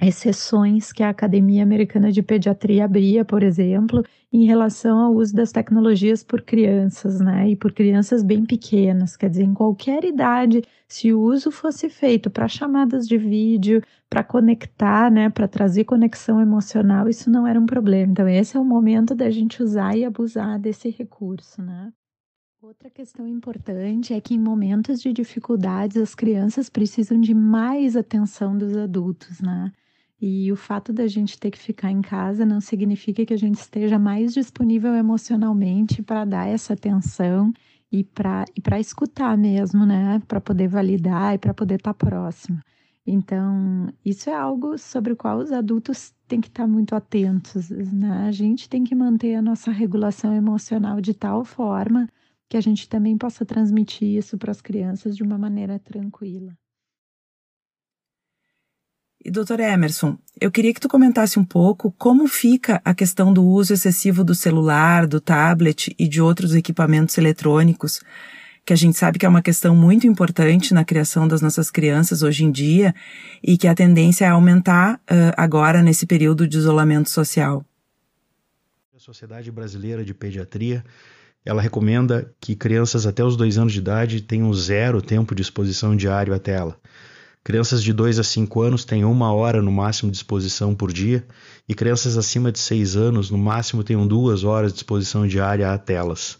exceções 0.00 0.92
que 0.92 1.02
a 1.02 1.10
Academia 1.10 1.62
Americana 1.62 2.12
de 2.12 2.22
Pediatria 2.22 2.84
abria, 2.84 3.24
por 3.24 3.42
exemplo, 3.42 4.04
em 4.32 4.44
relação 4.44 4.98
ao 4.98 5.14
uso 5.14 5.34
das 5.34 5.50
tecnologias 5.52 6.22
por 6.22 6.42
crianças, 6.42 7.20
né? 7.20 7.50
E 7.50 7.56
por 7.56 7.72
crianças 7.72 8.22
bem 8.22 8.44
pequenas, 8.44 9.16
quer 9.16 9.30
dizer, 9.30 9.44
em 9.44 9.54
qualquer 9.54 10.04
idade, 10.04 10.62
se 10.86 11.12
o 11.12 11.20
uso 11.20 11.50
fosse 11.50 11.88
feito 11.88 12.30
para 12.30 12.46
chamadas 12.48 13.08
de 13.08 13.18
vídeo, 13.18 13.82
para 14.08 14.22
conectar, 14.22 15.10
né, 15.10 15.28
para 15.30 15.48
trazer 15.48 15.84
conexão 15.84 16.40
emocional, 16.40 17.08
isso 17.08 17.30
não 17.30 17.46
era 17.46 17.60
um 17.60 17.66
problema. 17.66 18.12
Então, 18.12 18.28
esse 18.28 18.56
é 18.56 18.60
o 18.60 18.64
momento 18.64 19.14
da 19.14 19.30
gente 19.30 19.62
usar 19.62 19.96
e 19.96 20.04
abusar 20.04 20.58
desse 20.58 20.90
recurso, 20.90 21.62
né? 21.62 21.92
Outra 22.60 22.90
questão 22.90 23.26
importante 23.26 24.12
é 24.12 24.20
que 24.20 24.34
em 24.34 24.38
momentos 24.38 25.00
de 25.00 25.12
dificuldades 25.12 25.96
as 25.96 26.14
crianças 26.14 26.68
precisam 26.68 27.20
de 27.20 27.32
mais 27.32 27.96
atenção 27.96 28.58
dos 28.58 28.76
adultos, 28.76 29.40
né? 29.40 29.72
E 30.20 30.50
o 30.50 30.56
fato 30.56 30.92
da 30.92 31.06
gente 31.06 31.38
ter 31.38 31.50
que 31.50 31.58
ficar 31.58 31.92
em 31.92 32.02
casa 32.02 32.44
não 32.44 32.60
significa 32.60 33.24
que 33.24 33.32
a 33.32 33.38
gente 33.38 33.54
esteja 33.54 33.98
mais 33.98 34.34
disponível 34.34 34.94
emocionalmente 34.94 36.02
para 36.02 36.24
dar 36.24 36.48
essa 36.48 36.72
atenção 36.72 37.52
e 37.90 38.02
para 38.04 38.44
e 38.56 38.80
escutar 38.80 39.36
mesmo, 39.38 39.86
né? 39.86 40.20
Para 40.26 40.40
poder 40.40 40.68
validar 40.68 41.34
e 41.34 41.38
para 41.38 41.54
poder 41.54 41.76
estar 41.76 41.94
tá 41.94 42.06
próximo. 42.06 42.60
Então, 43.06 43.88
isso 44.04 44.28
é 44.28 44.34
algo 44.34 44.76
sobre 44.76 45.12
o 45.12 45.16
qual 45.16 45.38
os 45.38 45.52
adultos 45.52 46.12
têm 46.26 46.40
que 46.40 46.48
estar 46.48 46.64
tá 46.64 46.68
muito 46.68 46.94
atentos, 46.94 47.70
né? 47.70 48.26
A 48.26 48.32
gente 48.32 48.68
tem 48.68 48.84
que 48.84 48.94
manter 48.94 49.36
a 49.36 49.42
nossa 49.42 49.70
regulação 49.70 50.34
emocional 50.34 51.00
de 51.00 51.14
tal 51.14 51.44
forma 51.44 52.08
que 52.48 52.56
a 52.56 52.60
gente 52.60 52.88
também 52.88 53.16
possa 53.16 53.46
transmitir 53.46 54.08
isso 54.18 54.36
para 54.36 54.50
as 54.50 54.60
crianças 54.60 55.16
de 55.16 55.22
uma 55.22 55.38
maneira 55.38 55.78
tranquila. 55.78 56.56
E 59.24 59.30
doutor 59.30 59.58
Emerson, 59.58 60.16
eu 60.40 60.50
queria 60.50 60.72
que 60.72 60.80
tu 60.80 60.88
comentasse 60.88 61.38
um 61.38 61.44
pouco 61.44 61.92
como 61.98 62.28
fica 62.28 62.80
a 62.84 62.94
questão 62.94 63.32
do 63.32 63.44
uso 63.44 63.74
excessivo 63.74 64.22
do 64.22 64.34
celular, 64.34 65.06
do 65.06 65.20
tablet 65.20 65.94
e 65.98 66.06
de 66.06 66.22
outros 66.22 66.54
equipamentos 66.54 67.18
eletrônicos, 67.18 68.00
que 68.64 68.72
a 68.72 68.76
gente 68.76 68.96
sabe 68.96 69.18
que 69.18 69.26
é 69.26 69.28
uma 69.28 69.42
questão 69.42 69.74
muito 69.74 70.06
importante 70.06 70.72
na 70.72 70.84
criação 70.84 71.26
das 71.26 71.40
nossas 71.40 71.70
crianças 71.70 72.22
hoje 72.22 72.44
em 72.44 72.52
dia 72.52 72.94
e 73.42 73.58
que 73.58 73.66
a 73.66 73.74
tendência 73.74 74.26
é 74.26 74.28
aumentar 74.28 74.96
uh, 74.96 75.34
agora 75.36 75.82
nesse 75.82 76.06
período 76.06 76.46
de 76.46 76.56
isolamento 76.56 77.10
social. 77.10 77.64
A 78.94 79.00
Sociedade 79.00 79.50
Brasileira 79.50 80.04
de 80.04 80.14
Pediatria 80.14 80.84
ela 81.44 81.62
recomenda 81.62 82.30
que 82.40 82.54
crianças 82.54 83.06
até 83.06 83.24
os 83.24 83.36
dois 83.36 83.56
anos 83.56 83.72
de 83.72 83.78
idade 83.78 84.20
tenham 84.20 84.52
zero 84.52 85.00
tempo 85.00 85.34
de 85.34 85.40
exposição 85.40 85.96
diário 85.96 86.34
à 86.34 86.38
tela. 86.38 86.78
Crianças 87.48 87.82
de 87.82 87.94
2 87.94 88.18
a 88.18 88.22
5 88.22 88.60
anos 88.60 88.84
têm 88.84 89.06
uma 89.06 89.32
hora 89.32 89.62
no 89.62 89.72
máximo 89.72 90.10
de 90.10 90.18
exposição 90.18 90.74
por 90.74 90.92
dia, 90.92 91.26
e 91.66 91.74
crianças 91.74 92.18
acima 92.18 92.52
de 92.52 92.58
6 92.58 92.94
anos, 92.94 93.30
no 93.30 93.38
máximo, 93.38 93.82
tenham 93.82 94.06
duas 94.06 94.44
horas 94.44 94.70
de 94.70 94.80
exposição 94.80 95.26
diária 95.26 95.72
a 95.72 95.78
telas. 95.78 96.36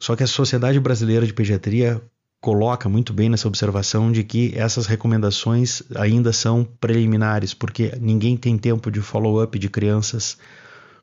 Só 0.00 0.16
que 0.16 0.24
a 0.24 0.26
Sociedade 0.26 0.80
Brasileira 0.80 1.24
de 1.24 1.32
Pediatria 1.32 2.02
coloca 2.40 2.88
muito 2.88 3.12
bem 3.12 3.28
nessa 3.28 3.46
observação 3.46 4.10
de 4.10 4.24
que 4.24 4.52
essas 4.56 4.86
recomendações 4.86 5.84
ainda 5.94 6.32
são 6.32 6.64
preliminares, 6.64 7.54
porque 7.54 7.96
ninguém 8.00 8.36
tem 8.36 8.58
tempo 8.58 8.90
de 8.90 9.00
follow-up 9.00 9.56
de 9.56 9.68
crianças 9.68 10.36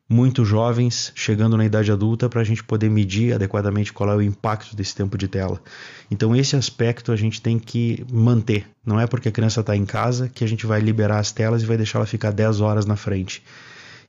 muito 0.07 0.45
jovens 0.45 1.11
chegando 1.15 1.57
na 1.57 1.65
idade 1.65 1.91
adulta 1.91 2.29
para 2.29 2.41
a 2.41 2.43
gente 2.43 2.63
poder 2.63 2.89
medir 2.89 3.33
adequadamente 3.33 3.91
qual 3.91 4.11
é 4.11 4.15
o 4.15 4.21
impacto 4.21 4.75
desse 4.75 4.95
tempo 4.95 5.17
de 5.17 5.27
tela. 5.27 5.59
Então 6.11 6.35
esse 6.35 6.55
aspecto 6.55 7.11
a 7.11 7.15
gente 7.15 7.41
tem 7.41 7.57
que 7.57 8.05
manter. 8.11 8.67
Não 8.85 8.99
é 8.99 9.07
porque 9.07 9.29
a 9.29 9.31
criança 9.31 9.61
está 9.61 9.75
em 9.75 9.85
casa 9.85 10.29
que 10.29 10.43
a 10.43 10.47
gente 10.47 10.65
vai 10.65 10.79
liberar 10.79 11.19
as 11.19 11.31
telas 11.31 11.63
e 11.63 11.65
vai 11.65 11.77
deixar 11.77 11.99
ela 11.99 12.05
ficar 12.05 12.31
10 12.31 12.61
horas 12.61 12.85
na 12.85 12.95
frente. 12.95 13.43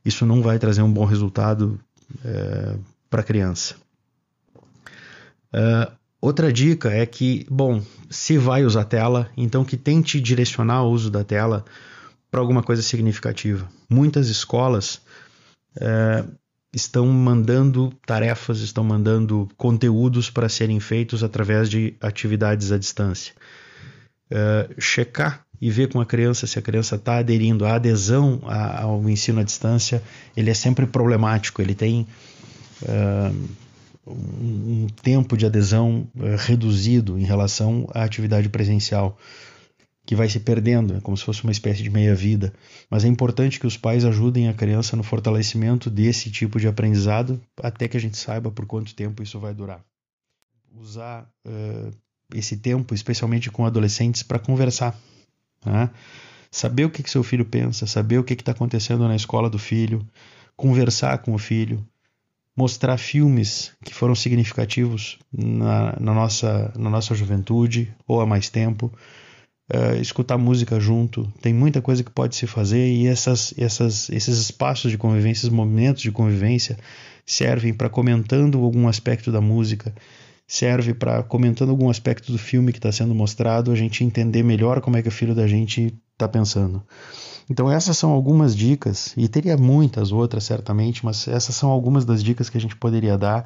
Isso 0.04 0.26
não 0.26 0.42
vai 0.42 0.58
trazer 0.58 0.82
um 0.82 0.92
bom 0.92 1.04
resultado 1.04 1.80
é, 2.24 2.76
para 3.08 3.20
a 3.20 3.24
criança. 3.24 3.74
Uh, 5.52 5.90
outra 6.20 6.52
dica 6.52 6.90
é 6.90 7.06
que, 7.06 7.46
bom, 7.50 7.82
se 8.10 8.36
vai 8.36 8.64
usar 8.64 8.84
tela, 8.84 9.30
então 9.36 9.64
que 9.64 9.76
tente 9.76 10.20
direcionar 10.20 10.82
o 10.82 10.90
uso 10.90 11.10
da 11.10 11.24
tela 11.24 11.64
para 12.30 12.40
alguma 12.40 12.62
coisa 12.62 12.82
significativa. 12.82 13.66
Muitas 13.88 14.28
escolas 14.28 15.00
é, 15.80 16.24
estão 16.72 17.06
mandando 17.06 17.92
tarefas, 18.06 18.60
estão 18.60 18.84
mandando 18.84 19.48
conteúdos 19.56 20.30
para 20.30 20.48
serem 20.48 20.78
feitos 20.80 21.24
através 21.24 21.70
de 21.70 21.94
atividades 22.00 22.72
à 22.72 22.78
distância. 22.78 23.34
É, 24.30 24.68
checar 24.78 25.46
e 25.60 25.70
ver 25.70 25.88
com 25.88 26.00
a 26.00 26.06
criança 26.06 26.46
se 26.46 26.58
a 26.58 26.62
criança 26.62 26.96
está 26.96 27.18
aderindo. 27.18 27.64
A 27.64 27.76
adesão 27.76 28.40
ao 28.44 29.08
ensino 29.08 29.40
à 29.40 29.42
distância 29.42 30.02
ele 30.36 30.50
é 30.50 30.54
sempre 30.54 30.86
problemático, 30.86 31.62
ele 31.62 31.74
tem 31.74 32.06
é, 32.86 33.32
um 34.06 34.86
tempo 35.02 35.36
de 35.36 35.46
adesão 35.46 36.06
reduzido 36.38 37.18
em 37.18 37.24
relação 37.24 37.88
à 37.92 38.04
atividade 38.04 38.48
presencial. 38.48 39.18
Que 40.06 40.14
vai 40.14 40.28
se 40.28 40.38
perdendo, 40.38 40.94
é 40.94 41.00
como 41.00 41.16
se 41.16 41.24
fosse 41.24 41.42
uma 41.42 41.50
espécie 41.50 41.82
de 41.82 41.90
meia-vida. 41.90 42.54
Mas 42.88 43.04
é 43.04 43.08
importante 43.08 43.58
que 43.58 43.66
os 43.66 43.76
pais 43.76 44.04
ajudem 44.04 44.48
a 44.48 44.54
criança 44.54 44.96
no 44.96 45.02
fortalecimento 45.02 45.90
desse 45.90 46.30
tipo 46.30 46.60
de 46.60 46.68
aprendizado 46.68 47.40
até 47.60 47.88
que 47.88 47.96
a 47.96 48.00
gente 48.00 48.16
saiba 48.16 48.48
por 48.48 48.66
quanto 48.66 48.94
tempo 48.94 49.20
isso 49.20 49.40
vai 49.40 49.52
durar. 49.52 49.84
Usar 50.72 51.28
uh, 51.44 51.90
esse 52.32 52.56
tempo, 52.56 52.94
especialmente 52.94 53.50
com 53.50 53.66
adolescentes, 53.66 54.22
para 54.22 54.38
conversar. 54.38 54.96
Né? 55.64 55.90
Saber 56.52 56.84
o 56.84 56.90
que, 56.90 57.02
que 57.02 57.10
seu 57.10 57.24
filho 57.24 57.44
pensa, 57.44 57.84
saber 57.84 58.18
o 58.18 58.24
que 58.24 58.34
está 58.34 58.52
acontecendo 58.52 59.08
na 59.08 59.16
escola 59.16 59.50
do 59.50 59.58
filho, 59.58 60.06
conversar 60.56 61.18
com 61.18 61.34
o 61.34 61.38
filho, 61.38 61.84
mostrar 62.56 62.96
filmes 62.96 63.72
que 63.84 63.92
foram 63.92 64.14
significativos 64.14 65.18
na, 65.32 65.96
na, 65.98 66.14
nossa, 66.14 66.72
na 66.76 66.88
nossa 66.88 67.12
juventude 67.12 67.92
ou 68.06 68.20
há 68.20 68.26
mais 68.26 68.48
tempo 68.48 68.92
uh, 69.72 70.00
escutar 70.00 70.38
música 70.38 70.78
junto. 70.78 71.30
Tem 71.40 71.52
muita 71.52 71.80
coisa 71.80 72.02
que 72.04 72.10
pode 72.10 72.36
se 72.36 72.46
fazer 72.46 72.86
e 72.86 73.06
essas, 73.06 73.54
essas, 73.56 74.08
esses 74.10 74.38
espaços 74.38 74.90
de 74.90 74.98
convivência, 74.98 75.40
esses 75.40 75.50
momentos 75.50 76.02
de 76.02 76.12
convivência 76.12 76.78
servem 77.24 77.74
para 77.74 77.88
comentando 77.88 78.62
algum 78.62 78.88
aspecto 78.88 79.32
da 79.32 79.40
música, 79.40 79.94
serve 80.46 80.94
para 80.94 81.22
comentando 81.24 81.70
algum 81.70 81.90
aspecto 81.90 82.30
do 82.30 82.38
filme 82.38 82.72
que 82.72 82.78
está 82.78 82.92
sendo 82.92 83.14
mostrado, 83.14 83.72
a 83.72 83.74
gente 83.74 84.04
entender 84.04 84.44
melhor 84.44 84.80
como 84.80 84.96
é 84.96 85.02
que 85.02 85.08
o 85.08 85.12
filho 85.12 85.34
da 85.34 85.46
gente 85.46 85.92
está 86.12 86.28
pensando. 86.28 86.82
Então 87.50 87.70
essas 87.70 87.96
são 87.96 88.10
algumas 88.10 88.54
dicas, 88.56 89.12
e 89.16 89.28
teria 89.28 89.56
muitas 89.56 90.12
outras 90.12 90.44
certamente, 90.44 91.04
mas 91.04 91.26
essas 91.26 91.54
são 91.56 91.70
algumas 91.70 92.04
das 92.04 92.22
dicas 92.22 92.48
que 92.48 92.58
a 92.58 92.60
gente 92.60 92.76
poderia 92.76 93.18
dar 93.18 93.44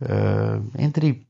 uh, 0.00 0.64
entre 0.76 1.24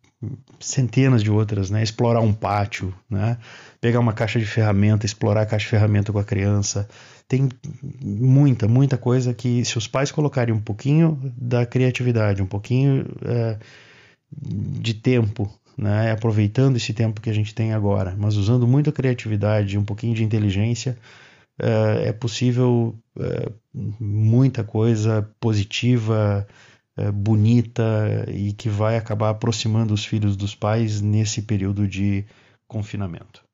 centenas 0.61 1.23
de 1.23 1.31
outras, 1.31 1.71
né? 1.71 1.83
Explorar 1.83 2.21
um 2.21 2.33
pátio, 2.33 2.95
né? 3.09 3.39
Pegar 3.81 4.01
uma 4.01 4.13
caixa 4.13 4.39
de 4.39 4.47
ferramenta, 4.47 5.07
explorar 5.07 5.43
a 5.43 5.47
caixa 5.47 5.65
de 5.65 5.71
ferramenta 5.71 6.13
com 6.13 6.19
a 6.19 6.25
criança. 6.25 6.89
Tem 7.29 7.49
muita, 8.03 8.69
muita 8.69 8.97
coisa 8.97 9.33
que 9.33 9.65
se 9.65 9.79
os 9.79 9.87
pais 9.87 10.13
colocarem 10.13 10.55
um 10.55 10.61
pouquinho 10.61 11.19
da 11.37 11.65
criatividade, 11.65 12.43
um 12.43 12.47
pouquinho 12.47 13.07
é, 13.25 13.59
de 14.31 14.95
tempo, 14.95 15.51
né? 15.77 16.13
Aproveitando 16.13 16.77
esse 16.77 16.93
tempo 16.93 17.21
que 17.21 17.31
a 17.31 17.35
gente 17.35 17.55
tem 17.55 17.73
agora, 17.73 18.15
mas 18.19 18.37
usando 18.37 18.67
muita 18.67 18.93
criatividade, 18.93 19.79
um 19.79 19.85
pouquinho 19.85 20.15
de 20.15 20.25
inteligência, 20.25 20.97
é, 21.59 22.09
é 22.09 22.13
possível 22.13 22.95
é, 23.19 23.51
muita 24.01 24.65
coisa 24.65 25.29
positiva, 25.41 26.47
é, 26.97 27.11
bonita 27.11 28.25
e 28.29 28.53
que 28.53 28.69
vai 28.69 28.97
acabar 28.97 29.31
aproximando 29.31 29.93
os 29.93 30.05
filhos 30.05 30.37
dos 30.37 30.55
pais 30.55 31.01
nesse 31.01 31.43
período 31.43 31.89
de 31.89 32.25
confinamento. 32.69 33.45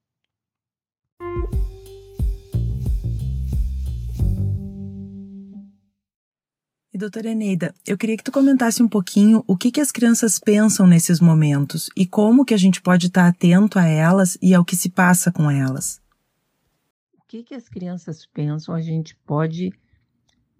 E 6.93 6.99
doutora 6.99 7.31
Eneida, 7.31 7.75
eu 7.87 7.97
queria 7.97 8.17
que 8.17 8.25
tu 8.25 8.33
comentasse 8.33 8.83
um 8.83 8.89
pouquinho 8.89 9.45
o 9.47 9.57
que, 9.57 9.71
que 9.71 9.81
as 9.81 9.93
crianças 9.93 10.39
pensam 10.39 10.87
nesses 10.87 11.21
momentos 11.21 11.89
e 11.97 12.05
como 12.05 12.45
que 12.45 12.53
a 12.53 12.59
gente 12.59 12.83
pode 12.83 13.07
estar 13.07 13.27
atento 13.27 13.79
a 13.79 13.87
elas 13.87 14.37
e 14.43 14.55
ao 14.55 14.65
que 14.65 14.77
se 14.77 14.91
passa 14.91 15.33
com 15.33 15.51
elas. 15.51 16.01
O 17.15 17.27
que, 17.27 17.45
que 17.45 17.55
as 17.55 17.69
crianças 17.69 18.27
pensam 18.27 18.75
a 18.75 18.83
gente 18.83 19.17
pode 19.25 19.73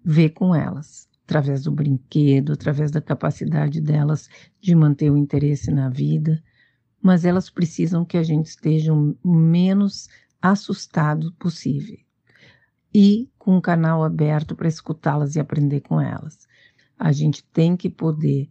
ver 0.03 0.29
com 0.29 0.55
elas 0.55 1.10
através 1.31 1.63
do 1.63 1.71
brinquedo, 1.71 2.51
através 2.51 2.91
da 2.91 2.99
capacidade 2.99 3.79
delas 3.79 4.29
de 4.59 4.75
manter 4.75 5.09
o 5.09 5.15
interesse 5.15 5.71
na 5.71 5.87
vida, 5.87 6.43
mas 7.01 7.23
elas 7.23 7.49
precisam 7.49 8.03
que 8.03 8.17
a 8.17 8.23
gente 8.23 8.47
esteja 8.47 8.93
o 8.93 9.15
menos 9.23 10.09
assustado 10.41 11.31
possível 11.39 11.97
e 12.93 13.31
com 13.39 13.55
um 13.55 13.61
canal 13.61 14.03
aberto 14.03 14.57
para 14.57 14.67
escutá-las 14.67 15.37
e 15.37 15.39
aprender 15.39 15.79
com 15.79 16.01
elas. 16.01 16.49
A 16.99 17.13
gente 17.13 17.45
tem 17.45 17.77
que 17.77 17.89
poder, 17.89 18.49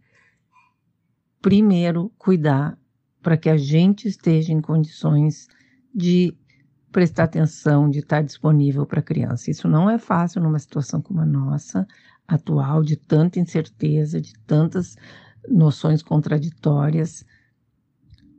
primeiro, 1.42 2.10
cuidar 2.16 2.78
para 3.20 3.36
que 3.36 3.50
a 3.50 3.58
gente 3.58 4.08
esteja 4.08 4.54
em 4.54 4.60
condições 4.62 5.48
de 5.94 6.34
prestar 6.90 7.24
atenção, 7.24 7.90
de 7.90 7.98
estar 7.98 8.22
disponível 8.22 8.86
para 8.86 9.00
a 9.00 9.02
criança. 9.02 9.50
Isso 9.50 9.68
não 9.68 9.90
é 9.90 9.98
fácil 9.98 10.42
numa 10.42 10.58
situação 10.58 11.02
como 11.02 11.20
a 11.20 11.26
nossa 11.26 11.86
atual, 12.34 12.82
de 12.82 12.96
tanta 12.96 13.38
incerteza, 13.38 14.20
de 14.20 14.32
tantas 14.46 14.96
noções 15.48 16.02
contraditórias. 16.02 17.24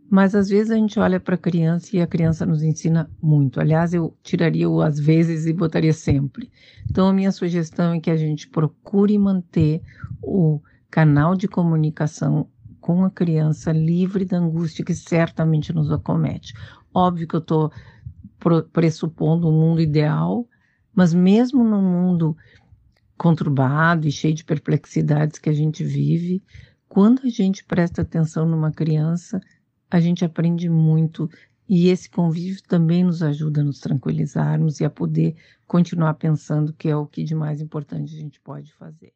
Mas 0.09 0.35
às 0.35 0.49
vezes 0.49 0.71
a 0.71 0.75
gente 0.75 0.99
olha 0.99 1.19
para 1.19 1.35
a 1.35 1.37
criança 1.37 1.95
e 1.95 2.01
a 2.01 2.07
criança 2.07 2.45
nos 2.45 2.63
ensina 2.63 3.09
muito. 3.21 3.59
Aliás, 3.61 3.93
eu 3.93 4.13
tiraria 4.21 4.69
o 4.69 4.81
às 4.81 4.99
vezes 4.99 5.45
e 5.45 5.53
botaria 5.53 5.93
sempre. 5.93 6.51
Então, 6.89 7.07
a 7.07 7.13
minha 7.13 7.31
sugestão 7.31 7.93
é 7.93 7.99
que 7.99 8.11
a 8.11 8.17
gente 8.17 8.49
procure 8.49 9.17
manter 9.17 9.81
o 10.21 10.59
canal 10.89 11.35
de 11.35 11.47
comunicação 11.47 12.47
com 12.81 13.05
a 13.05 13.09
criança 13.09 13.71
livre 13.71 14.25
da 14.25 14.37
angústia 14.37 14.83
que 14.83 14.93
certamente 14.93 15.71
nos 15.71 15.91
acomete. 15.91 16.53
Óbvio 16.93 17.27
que 17.27 17.35
eu 17.35 17.39
estou 17.39 17.71
pressupondo 18.73 19.47
um 19.47 19.51
mundo 19.51 19.79
ideal, 19.79 20.45
mas 20.93 21.13
mesmo 21.13 21.63
no 21.63 21.81
mundo 21.81 22.35
conturbado 23.21 24.07
e 24.07 24.11
cheio 24.11 24.33
de 24.33 24.43
perplexidades 24.43 25.37
que 25.37 25.47
a 25.47 25.53
gente 25.53 25.83
vive, 25.83 26.41
quando 26.89 27.21
a 27.23 27.29
gente 27.29 27.63
presta 27.63 28.01
atenção 28.01 28.47
numa 28.47 28.71
criança, 28.71 29.39
a 29.91 29.99
gente 29.99 30.25
aprende 30.25 30.67
muito 30.67 31.29
e 31.69 31.89
esse 31.89 32.09
convívio 32.09 32.63
também 32.63 33.03
nos 33.03 33.21
ajuda 33.21 33.61
a 33.61 33.63
nos 33.63 33.79
tranquilizarmos 33.79 34.79
e 34.79 34.85
a 34.85 34.89
poder 34.89 35.35
continuar 35.67 36.15
pensando 36.15 36.73
que 36.73 36.89
é 36.89 36.95
o 36.95 37.05
que 37.05 37.23
de 37.23 37.35
mais 37.35 37.61
importante 37.61 38.15
a 38.15 38.17
gente 38.17 38.39
pode 38.39 38.73
fazer. 38.73 39.13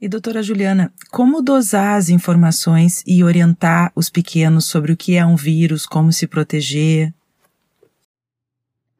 E 0.00 0.08
doutora 0.08 0.42
Juliana, 0.42 0.94
como 1.10 1.42
dosar 1.42 1.98
as 1.98 2.08
informações 2.08 3.04
e 3.06 3.22
orientar 3.22 3.92
os 3.94 4.08
pequenos 4.08 4.64
sobre 4.64 4.92
o 4.92 4.96
que 4.96 5.14
é 5.14 5.26
um 5.26 5.36
vírus, 5.36 5.84
como 5.84 6.10
se 6.10 6.26
proteger? 6.26 7.12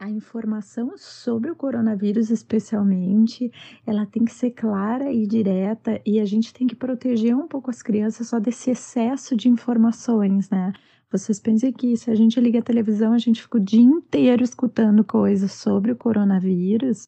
A 0.00 0.08
informação 0.08 0.94
sobre 0.96 1.50
o 1.50 1.54
coronavírus, 1.54 2.30
especialmente, 2.30 3.52
ela 3.86 4.06
tem 4.06 4.24
que 4.24 4.32
ser 4.32 4.52
clara 4.52 5.12
e 5.12 5.26
direta 5.26 6.00
e 6.06 6.18
a 6.18 6.24
gente 6.24 6.54
tem 6.54 6.66
que 6.66 6.74
proteger 6.74 7.36
um 7.36 7.46
pouco 7.46 7.68
as 7.68 7.82
crianças 7.82 8.28
só 8.28 8.40
desse 8.40 8.70
excesso 8.70 9.36
de 9.36 9.50
informações, 9.50 10.48
né? 10.48 10.72
Vocês 11.12 11.38
pensem 11.38 11.70
que 11.70 11.98
se 11.98 12.10
a 12.10 12.14
gente 12.14 12.40
liga 12.40 12.60
a 12.60 12.62
televisão, 12.62 13.12
a 13.12 13.18
gente 13.18 13.42
fica 13.42 13.58
o 13.58 13.60
dia 13.60 13.82
inteiro 13.82 14.42
escutando 14.42 15.04
coisas 15.04 15.52
sobre 15.52 15.92
o 15.92 15.96
coronavírus 15.96 17.06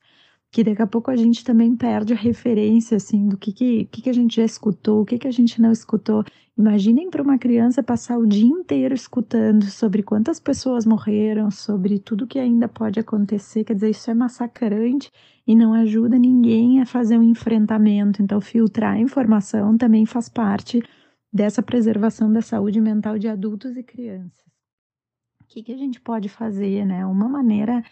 que 0.53 0.63
daqui 0.63 0.83
a 0.83 0.87
pouco 0.87 1.11
a 1.11 1.17
gente 1.17 1.43
também 1.43 1.75
perde 1.75 2.13
a 2.13 2.17
referência, 2.17 2.99
assim, 2.99 3.27
do 3.27 3.39
que, 3.39 3.53
que, 3.53 3.87
que, 3.87 4.11
a 4.11 4.13
gente 4.13 4.37
já 4.37 4.45
escutou, 4.45 5.01
o 5.01 5.05
que, 5.07 5.19
que 5.19 5.27
a 5.27 5.31
gente 5.31 5.59
não 5.63 5.73
escutou. 5.73 6.23
Imaginem 6.59 7.09
para 7.09 7.23
uma 7.23 7.39
criança 7.39 7.83
passar 7.83 8.19
o 8.19 8.27
dia 8.27 8.47
inteiro 8.47 8.95
escutando 8.95 9.65
sobre 9.65 10.03
quantas 10.03 10.39
pessoas 10.39 10.85
morreram, 10.85 11.51
sobre 11.51 11.99
tudo 11.99 12.27
que 12.27 12.39
ainda 12.39 12.69
pode 12.69 13.01
acontecer. 13.01 13.65
Quer 13.65 13.73
dizer, 13.73 13.89
isso 13.89 14.11
é 14.11 14.15
massacrante 14.15 15.11
e 15.47 15.55
não 15.55 15.73
ajuda 15.73 16.19
ninguém 16.19 16.83
a 16.83 16.87
fazer 16.87 17.17
um 17.17 17.23
enfrentamento. 17.23 18.23
Então, 18.23 18.39
filtrar 18.39 18.97
a 18.97 19.01
informação 19.01 19.79
também 19.79 20.05
faz 20.05 20.29
parte 20.29 20.83
dessa 21.33 21.63
preservação 21.63 22.31
da 22.31 22.43
saúde 22.43 22.79
mental 22.79 23.19
de 23.19 23.27
adultos 23.27 23.75
e 23.75 23.83
crianças. 23.83 24.45
O 25.41 25.47
que, 25.47 25.63
que 25.63 25.73
a 25.73 25.79
gente 25.79 25.99
pode 25.99 26.29
fazer, 26.29 26.85
né? 26.85 27.07
Uma 27.07 27.27
maneira 27.27 27.83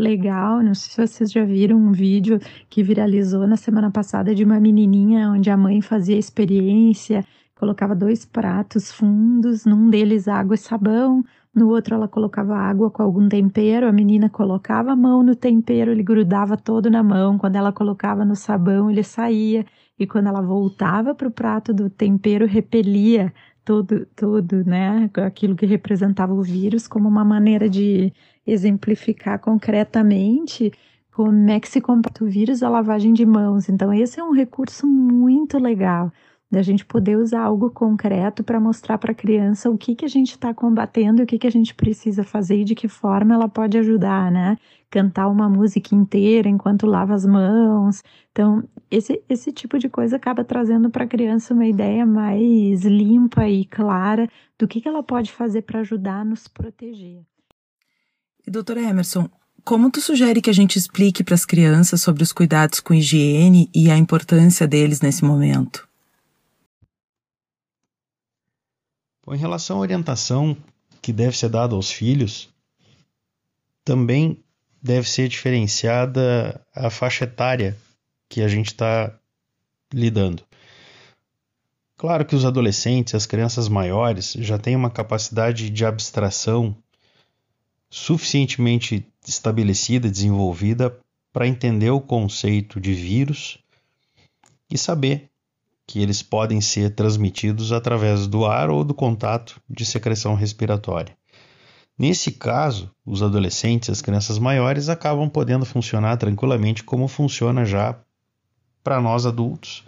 legal. 0.00 0.62
Não 0.62 0.74
sei 0.74 1.06
se 1.06 1.14
vocês 1.14 1.32
já 1.32 1.44
viram 1.44 1.76
um 1.76 1.92
vídeo 1.92 2.40
que 2.68 2.82
viralizou 2.82 3.46
na 3.46 3.56
semana 3.56 3.90
passada 3.90 4.34
de 4.34 4.42
uma 4.42 4.58
menininha 4.58 5.30
onde 5.30 5.50
a 5.50 5.56
mãe 5.56 5.80
fazia 5.80 6.18
experiência, 6.18 7.24
colocava 7.54 7.94
dois 7.94 8.24
pratos 8.24 8.90
fundos, 8.90 9.64
num 9.64 9.90
deles 9.90 10.26
água 10.26 10.54
e 10.54 10.58
sabão, 10.58 11.22
no 11.54 11.68
outro 11.68 11.94
ela 11.94 12.08
colocava 12.08 12.56
água 12.56 12.90
com 12.90 13.02
algum 13.02 13.28
tempero, 13.28 13.86
a 13.88 13.92
menina 13.92 14.30
colocava 14.30 14.92
a 14.92 14.96
mão 14.96 15.22
no 15.22 15.34
tempero, 15.34 15.90
ele 15.90 16.02
grudava 16.02 16.56
todo 16.56 16.88
na 16.90 17.02
mão, 17.02 17.36
quando 17.36 17.56
ela 17.56 17.72
colocava 17.72 18.24
no 18.24 18.36
sabão, 18.36 18.90
ele 18.90 19.02
saía, 19.02 19.66
e 19.98 20.06
quando 20.06 20.28
ela 20.28 20.40
voltava 20.40 21.14
para 21.14 21.28
o 21.28 21.30
prato 21.30 21.74
do 21.74 21.90
tempero, 21.90 22.46
repelia 22.46 23.32
todo, 23.64 24.06
todo, 24.16 24.64
né, 24.64 25.10
aquilo 25.16 25.54
que 25.56 25.66
representava 25.66 26.32
o 26.32 26.42
vírus 26.42 26.88
como 26.88 27.08
uma 27.08 27.24
maneira 27.24 27.68
de 27.68 28.12
exemplificar 28.46 29.38
concretamente 29.38 30.72
como 31.12 31.50
é 31.50 31.60
que 31.60 31.68
se 31.68 31.80
combate 31.80 32.24
o 32.24 32.26
vírus 32.26 32.60
da 32.60 32.68
lavagem 32.68 33.12
de 33.12 33.26
mãos. 33.26 33.68
Então, 33.68 33.92
esse 33.92 34.18
é 34.18 34.24
um 34.24 34.32
recurso 34.32 34.86
muito 34.86 35.58
legal 35.58 36.12
da 36.50 36.62
gente 36.62 36.84
poder 36.84 37.16
usar 37.16 37.42
algo 37.42 37.70
concreto 37.70 38.42
para 38.42 38.58
mostrar 38.58 38.98
para 38.98 39.12
a 39.12 39.14
criança 39.14 39.70
o 39.70 39.78
que, 39.78 39.94
que 39.94 40.04
a 40.04 40.08
gente 40.08 40.32
está 40.32 40.52
combatendo, 40.52 41.22
o 41.22 41.26
que, 41.26 41.38
que 41.38 41.46
a 41.46 41.50
gente 41.50 41.72
precisa 41.72 42.24
fazer 42.24 42.62
e 42.62 42.64
de 42.64 42.74
que 42.74 42.88
forma 42.88 43.34
ela 43.34 43.48
pode 43.48 43.78
ajudar, 43.78 44.32
né? 44.32 44.58
Cantar 44.90 45.28
uma 45.28 45.48
música 45.48 45.94
inteira 45.94 46.48
enquanto 46.48 46.86
lava 46.86 47.14
as 47.14 47.24
mãos. 47.24 48.02
Então, 48.32 48.64
esse, 48.90 49.22
esse 49.28 49.52
tipo 49.52 49.78
de 49.78 49.88
coisa 49.88 50.16
acaba 50.16 50.42
trazendo 50.42 50.90
para 50.90 51.04
a 51.04 51.08
criança 51.08 51.54
uma 51.54 51.66
ideia 51.66 52.04
mais 52.04 52.84
limpa 52.84 53.48
e 53.48 53.64
clara 53.64 54.28
do 54.58 54.66
que, 54.66 54.80
que 54.80 54.88
ela 54.88 55.04
pode 55.04 55.30
fazer 55.30 55.62
para 55.62 55.80
ajudar 55.80 56.22
a 56.22 56.24
nos 56.24 56.48
proteger. 56.48 57.22
E 58.44 58.50
doutor 58.50 58.76
Emerson, 58.76 59.28
como 59.64 59.88
tu 59.88 60.00
sugere 60.00 60.42
que 60.42 60.50
a 60.50 60.54
gente 60.54 60.76
explique 60.76 61.22
para 61.22 61.34
as 61.36 61.44
crianças 61.44 62.00
sobre 62.00 62.24
os 62.24 62.32
cuidados 62.32 62.80
com 62.80 62.92
higiene 62.92 63.70
e 63.72 63.88
a 63.88 63.96
importância 63.96 64.66
deles 64.66 65.00
nesse 65.00 65.24
momento? 65.24 65.89
Bom, 69.30 69.36
em 69.36 69.38
relação 69.38 69.76
à 69.76 69.80
orientação 69.80 70.56
que 71.00 71.12
deve 71.12 71.38
ser 71.38 71.50
dada 71.50 71.76
aos 71.76 71.88
filhos, 71.88 72.48
também 73.84 74.42
deve 74.82 75.08
ser 75.08 75.28
diferenciada 75.28 76.60
a 76.74 76.90
faixa 76.90 77.22
etária 77.22 77.76
que 78.28 78.42
a 78.42 78.48
gente 78.48 78.72
está 78.72 79.16
lidando. 79.94 80.42
Claro 81.96 82.24
que 82.24 82.34
os 82.34 82.44
adolescentes, 82.44 83.14
as 83.14 83.24
crianças 83.24 83.68
maiores, 83.68 84.32
já 84.32 84.58
têm 84.58 84.74
uma 84.74 84.90
capacidade 84.90 85.70
de 85.70 85.84
abstração 85.84 86.76
suficientemente 87.88 89.06
estabelecida, 89.24 90.10
desenvolvida 90.10 90.98
para 91.32 91.46
entender 91.46 91.90
o 91.90 92.00
conceito 92.00 92.80
de 92.80 92.92
vírus 92.94 93.58
e 94.68 94.76
saber 94.76 95.29
que 95.90 96.00
eles 96.00 96.22
podem 96.22 96.60
ser 96.60 96.94
transmitidos 96.94 97.72
através 97.72 98.28
do 98.28 98.46
ar 98.46 98.70
ou 98.70 98.84
do 98.84 98.94
contato 98.94 99.60
de 99.68 99.84
secreção 99.84 100.36
respiratória. 100.36 101.16
Nesse 101.98 102.30
caso, 102.30 102.88
os 103.04 103.24
adolescentes, 103.24 103.90
as 103.90 104.00
crianças 104.00 104.38
maiores, 104.38 104.88
acabam 104.88 105.28
podendo 105.28 105.66
funcionar 105.66 106.16
tranquilamente 106.16 106.84
como 106.84 107.08
funciona 107.08 107.64
já 107.64 107.98
para 108.84 109.00
nós 109.00 109.26
adultos, 109.26 109.84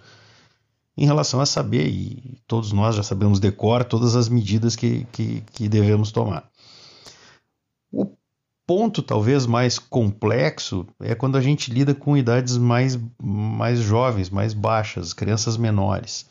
em 0.97 1.07
relação 1.07 1.41
a 1.41 1.47
saber, 1.47 1.87
e 1.87 2.37
todos 2.49 2.73
nós 2.73 2.97
já 2.97 3.03
sabemos 3.05 3.39
decor, 3.39 3.85
todas 3.85 4.17
as 4.17 4.29
medidas 4.29 4.75
que, 4.75 5.07
que, 5.13 5.43
que 5.53 5.69
devemos 5.69 6.11
tomar. 6.11 6.51
Ponto 8.75 9.03
talvez 9.03 9.45
mais 9.45 9.79
complexo 9.79 10.87
é 10.99 11.15
quando 11.15 11.37
a 11.37 11.43
gente 11.43 11.71
lida 11.71 11.95
com 11.95 12.17
idades 12.17 12.57
mais, 12.57 12.99
mais 13.23 13.81
jovens, 13.81 14.31
mais 14.31 14.55
baixas, 14.55 15.13
crianças 15.13 15.59
menores. 15.59 16.25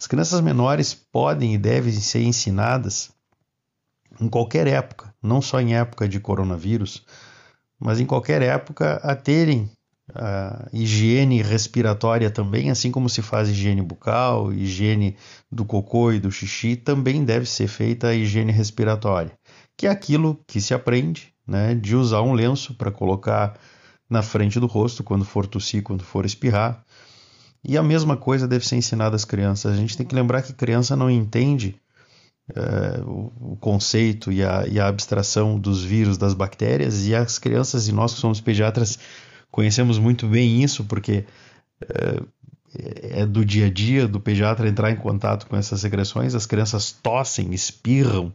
As 0.00 0.06
crianças 0.06 0.40
menores 0.40 0.94
podem 0.94 1.52
e 1.52 1.58
devem 1.58 1.92
ser 1.92 2.22
ensinadas 2.22 3.12
em 4.18 4.30
qualquer 4.30 4.66
época, 4.66 5.14
não 5.22 5.42
só 5.42 5.60
em 5.60 5.76
época 5.76 6.08
de 6.08 6.18
coronavírus, 6.18 7.04
mas 7.78 8.00
em 8.00 8.06
qualquer 8.06 8.40
época 8.40 8.94
a 9.02 9.14
terem 9.14 9.70
a 10.14 10.66
higiene 10.72 11.42
respiratória 11.42 12.30
também, 12.30 12.70
assim 12.70 12.90
como 12.90 13.10
se 13.10 13.20
faz 13.20 13.50
higiene 13.50 13.82
bucal, 13.82 14.54
higiene 14.54 15.18
do 15.52 15.66
cocô 15.66 16.12
e 16.12 16.18
do 16.18 16.32
xixi, 16.32 16.76
também 16.76 17.26
deve 17.26 17.44
ser 17.44 17.68
feita 17.68 18.08
a 18.08 18.14
higiene 18.14 18.52
respiratória, 18.52 19.38
que 19.76 19.86
é 19.86 19.90
aquilo 19.90 20.42
que 20.46 20.62
se 20.62 20.72
aprende, 20.72 21.33
né, 21.46 21.74
de 21.74 21.94
usar 21.94 22.22
um 22.22 22.32
lenço 22.32 22.74
para 22.74 22.90
colocar 22.90 23.58
na 24.08 24.22
frente 24.22 24.60
do 24.60 24.66
rosto 24.66 25.02
quando 25.02 25.24
for 25.24 25.46
tossir, 25.46 25.82
quando 25.82 26.04
for 26.04 26.24
espirrar. 26.24 26.84
E 27.62 27.78
a 27.78 27.82
mesma 27.82 28.16
coisa 28.16 28.46
deve 28.46 28.66
ser 28.66 28.76
ensinada 28.76 29.16
às 29.16 29.24
crianças. 29.24 29.72
A 29.72 29.76
gente 29.76 29.96
tem 29.96 30.06
que 30.06 30.14
lembrar 30.14 30.42
que 30.42 30.52
criança 30.52 30.94
não 30.94 31.10
entende 31.10 31.74
é, 32.54 33.00
o, 33.06 33.56
conceito 33.58 34.30
e 34.30 34.44
a, 34.44 34.66
e 34.66 34.78
a 34.78 34.86
abstração 34.86 35.58
dos 35.58 35.82
vírus, 35.82 36.18
das 36.18 36.34
bactérias, 36.34 37.06
e 37.06 37.14
as 37.14 37.38
crianças 37.38 37.88
e 37.88 37.92
nós 37.92 38.12
que 38.12 38.20
somos 38.20 38.40
pediatras 38.40 38.98
conhecemos 39.50 39.98
muito 39.98 40.26
bem 40.26 40.62
isso, 40.62 40.84
porque 40.84 41.24
é, 41.80 43.20
é 43.20 43.26
do 43.26 43.44
dia 43.44 43.66
a 43.66 43.70
dia 43.70 44.06
do 44.06 44.20
pediatra 44.20 44.68
entrar 44.68 44.90
em 44.90 44.96
contato 44.96 45.46
com 45.46 45.56
essas 45.56 45.80
secreções, 45.80 46.34
as 46.34 46.44
crianças 46.44 46.92
tossem, 46.92 47.54
espirram 47.54 48.32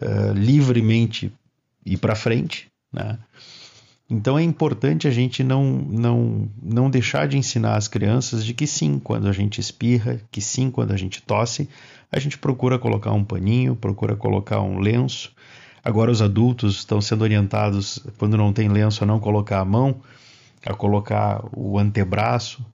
é, 0.00 0.32
livremente 0.32 1.32
e 1.86 1.96
para 1.96 2.16
frente, 2.16 2.66
né? 2.92 3.16
Então 4.08 4.38
é 4.38 4.42
importante 4.42 5.08
a 5.08 5.10
gente 5.10 5.42
não, 5.42 5.64
não, 5.64 6.48
não 6.62 6.88
deixar 6.88 7.26
de 7.26 7.36
ensinar 7.36 7.76
as 7.76 7.88
crianças 7.88 8.44
de 8.44 8.54
que 8.54 8.66
sim, 8.66 9.00
quando 9.00 9.26
a 9.26 9.32
gente 9.32 9.60
espirra, 9.60 10.20
que 10.30 10.40
sim, 10.40 10.70
quando 10.70 10.92
a 10.92 10.96
gente 10.96 11.20
tosse, 11.20 11.68
a 12.10 12.18
gente 12.20 12.38
procura 12.38 12.78
colocar 12.78 13.12
um 13.12 13.24
paninho, 13.24 13.74
procura 13.74 14.14
colocar 14.14 14.60
um 14.60 14.78
lenço. 14.78 15.32
Agora 15.82 16.10
os 16.10 16.22
adultos 16.22 16.76
estão 16.76 17.00
sendo 17.00 17.22
orientados, 17.22 17.98
quando 18.16 18.36
não 18.36 18.52
tem 18.52 18.68
lenço, 18.68 19.02
a 19.02 19.06
não 19.06 19.18
colocar 19.18 19.58
a 19.58 19.64
mão, 19.64 20.00
a 20.64 20.72
colocar 20.72 21.42
o 21.52 21.78
antebraço. 21.78 22.64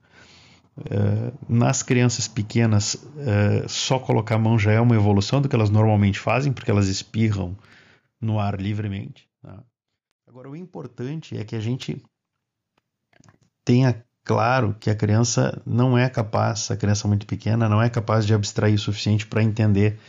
Uh, 0.75 1.31
nas 1.47 1.83
crianças 1.83 2.27
pequenas, 2.27 2.95
uh, 2.95 3.67
só 3.67 3.99
colocar 3.99 4.35
a 4.35 4.39
mão 4.39 4.57
já 4.57 4.71
é 4.71 4.81
uma 4.81 4.95
evolução 4.95 5.39
do 5.39 5.47
que 5.47 5.55
elas 5.55 5.69
normalmente 5.69 6.19
fazem, 6.19 6.51
porque 6.51 6.71
elas 6.71 6.87
espirram 6.87 7.55
no 8.23 8.39
ar 8.39 8.59
livremente. 8.59 9.27
Tá? 9.41 9.63
Agora, 10.27 10.49
o 10.49 10.55
importante 10.55 11.37
é 11.37 11.43
que 11.43 11.55
a 11.55 11.59
gente 11.59 12.01
tenha 13.65 14.03
claro 14.23 14.75
que 14.79 14.89
a 14.89 14.95
criança 14.95 15.61
não 15.65 15.97
é 15.97 16.09
capaz, 16.09 16.71
a 16.71 16.77
criança 16.77 17.07
muito 17.07 17.27
pequena, 17.27 17.67
não 17.67 17.81
é 17.81 17.89
capaz 17.89 18.25
de 18.25 18.33
abstrair 18.33 18.75
o 18.75 18.79
suficiente 18.79 19.27
para 19.27 19.43
entender 19.43 19.99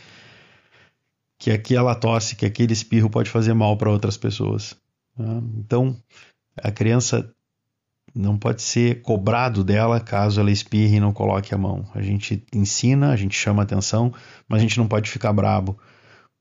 que 1.37 1.51
aquela 1.51 1.93
tosse, 1.93 2.35
que 2.35 2.45
aquele 2.45 2.73
espirro 2.73 3.09
pode 3.09 3.29
fazer 3.29 3.53
mal 3.53 3.77
para 3.77 3.91
outras 3.91 4.15
pessoas. 4.15 4.75
Tá? 5.17 5.41
Então, 5.57 5.95
a 6.57 6.71
criança 6.71 7.29
não 8.13 8.37
pode 8.37 8.61
ser 8.61 9.01
cobrado 9.01 9.61
dela 9.61 9.99
caso 9.99 10.39
ela 10.39 10.49
espirre 10.49 10.95
e 10.95 10.99
não 11.01 11.11
coloque 11.11 11.53
a 11.53 11.57
mão. 11.57 11.85
A 11.93 12.01
gente 12.01 12.45
ensina, 12.53 13.11
a 13.11 13.15
gente 13.17 13.35
chama 13.35 13.63
atenção, 13.63 14.13
mas 14.47 14.59
a 14.59 14.61
gente 14.61 14.77
não 14.77 14.87
pode 14.87 15.11
ficar 15.11 15.33
brabo, 15.33 15.77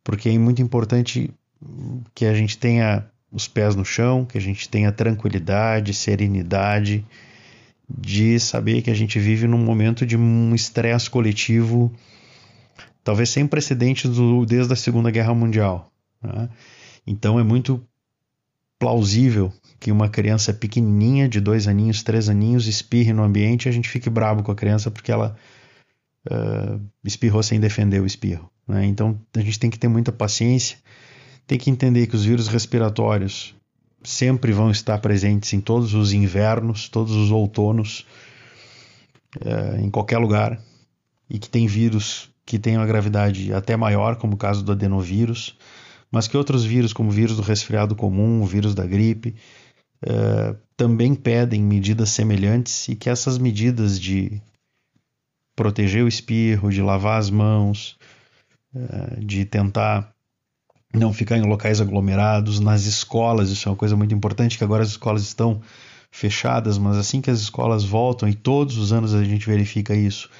porque 0.04 0.28
é 0.28 0.38
muito 0.38 0.62
importante 0.62 1.34
que 2.14 2.26
a 2.26 2.34
gente 2.34 2.58
tenha 2.58 3.04
os 3.30 3.48
pés 3.48 3.74
no 3.74 3.84
chão, 3.84 4.24
que 4.24 4.38
a 4.38 4.40
gente 4.40 4.68
tenha 4.68 4.92
tranquilidade, 4.92 5.92
serenidade, 5.92 7.04
de 7.88 8.38
saber 8.38 8.80
que 8.82 8.90
a 8.90 8.94
gente 8.94 9.18
vive 9.18 9.46
num 9.46 9.58
momento 9.58 10.06
de 10.06 10.16
um 10.16 10.54
estresse 10.54 11.10
coletivo, 11.10 11.92
talvez 13.02 13.28
sem 13.28 13.46
precedentes 13.46 14.10
do, 14.10 14.46
desde 14.46 14.72
a 14.72 14.76
Segunda 14.76 15.10
Guerra 15.10 15.34
Mundial. 15.34 15.92
Né? 16.22 16.48
Então 17.06 17.38
é 17.38 17.42
muito 17.42 17.84
plausível 18.78 19.52
que 19.78 19.92
uma 19.92 20.08
criança 20.08 20.52
pequenininha, 20.52 21.28
de 21.28 21.40
dois 21.40 21.68
aninhos, 21.68 22.02
três 22.02 22.28
aninhos, 22.28 22.66
espirre 22.66 23.12
no 23.12 23.22
ambiente 23.22 23.66
e 23.66 23.68
a 23.68 23.72
gente 23.72 23.88
fique 23.88 24.08
bravo 24.08 24.42
com 24.42 24.52
a 24.52 24.54
criança 24.54 24.90
porque 24.90 25.12
ela 25.12 25.36
uh, 26.30 26.80
espirrou 27.04 27.42
sem 27.42 27.60
defender 27.60 28.00
o 28.00 28.06
espirro. 28.06 28.50
Né? 28.66 28.86
Então 28.86 29.20
a 29.34 29.40
gente 29.40 29.58
tem 29.58 29.70
que 29.70 29.78
ter 29.78 29.88
muita 29.88 30.12
paciência 30.12 30.78
tem 31.46 31.58
que 31.58 31.70
entender 31.70 32.06
que 32.06 32.16
os 32.16 32.24
vírus 32.24 32.48
respiratórios 32.48 33.54
sempre 34.02 34.52
vão 34.52 34.70
estar 34.70 34.98
presentes 34.98 35.52
em 35.52 35.60
todos 35.60 35.94
os 35.94 36.12
invernos, 36.12 36.88
todos 36.88 37.14
os 37.14 37.30
outonos, 37.30 38.06
é, 39.40 39.80
em 39.80 39.90
qualquer 39.90 40.18
lugar, 40.18 40.60
e 41.28 41.38
que 41.38 41.48
tem 41.48 41.66
vírus 41.66 42.30
que 42.46 42.58
têm 42.58 42.76
uma 42.76 42.86
gravidade 42.86 43.52
até 43.54 43.76
maior, 43.76 44.16
como 44.16 44.34
o 44.34 44.38
caso 44.38 44.62
do 44.62 44.72
adenovírus, 44.72 45.56
mas 46.10 46.28
que 46.28 46.36
outros 46.36 46.64
vírus, 46.64 46.92
como 46.92 47.08
o 47.08 47.12
vírus 47.12 47.36
do 47.36 47.42
resfriado 47.42 47.96
comum, 47.96 48.42
o 48.42 48.46
vírus 48.46 48.74
da 48.74 48.86
gripe, 48.86 49.34
é, 50.02 50.54
também 50.76 51.14
pedem 51.14 51.62
medidas 51.62 52.10
semelhantes 52.10 52.88
e 52.88 52.94
que 52.94 53.08
essas 53.08 53.38
medidas 53.38 53.98
de 53.98 54.40
proteger 55.56 56.04
o 56.04 56.08
espirro, 56.08 56.70
de 56.70 56.82
lavar 56.82 57.18
as 57.18 57.30
mãos, 57.30 57.96
é, 58.74 59.20
de 59.20 59.44
tentar 59.44 60.13
não 60.94 61.12
ficar 61.12 61.36
em 61.36 61.42
locais 61.42 61.80
aglomerados, 61.80 62.60
nas 62.60 62.84
escolas, 62.84 63.50
isso 63.50 63.68
é 63.68 63.72
uma 63.72 63.76
coisa 63.76 63.96
muito 63.96 64.14
importante, 64.14 64.56
que 64.56 64.64
agora 64.64 64.82
as 64.82 64.90
escolas 64.90 65.22
estão 65.22 65.60
fechadas, 66.10 66.78
mas 66.78 66.96
assim 66.96 67.20
que 67.20 67.30
as 67.30 67.40
escolas 67.40 67.84
voltam, 67.84 68.28
e 68.28 68.34
todos 68.34 68.78
os 68.78 68.92
anos 68.92 69.12
a 69.12 69.24
gente 69.24 69.46
verifica 69.46 69.94
isso, 69.94 70.30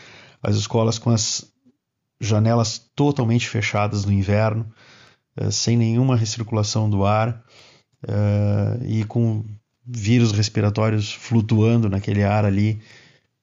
as 0.42 0.54
escolas 0.56 0.98
com 0.98 1.10
as 1.10 1.44
janelas 2.20 2.78
totalmente 2.94 3.48
fechadas 3.48 4.04
no 4.04 4.12
inverno, 4.12 4.66
eh, 5.36 5.50
sem 5.50 5.76
nenhuma 5.76 6.16
recirculação 6.16 6.88
do 6.88 7.04
ar 7.04 7.42
eh, 8.06 8.78
e 8.86 9.04
com 9.04 9.44
vírus 9.86 10.32
respiratórios 10.32 11.12
flutuando 11.12 11.88
naquele 11.88 12.22
ar 12.22 12.44
ali 12.44 12.80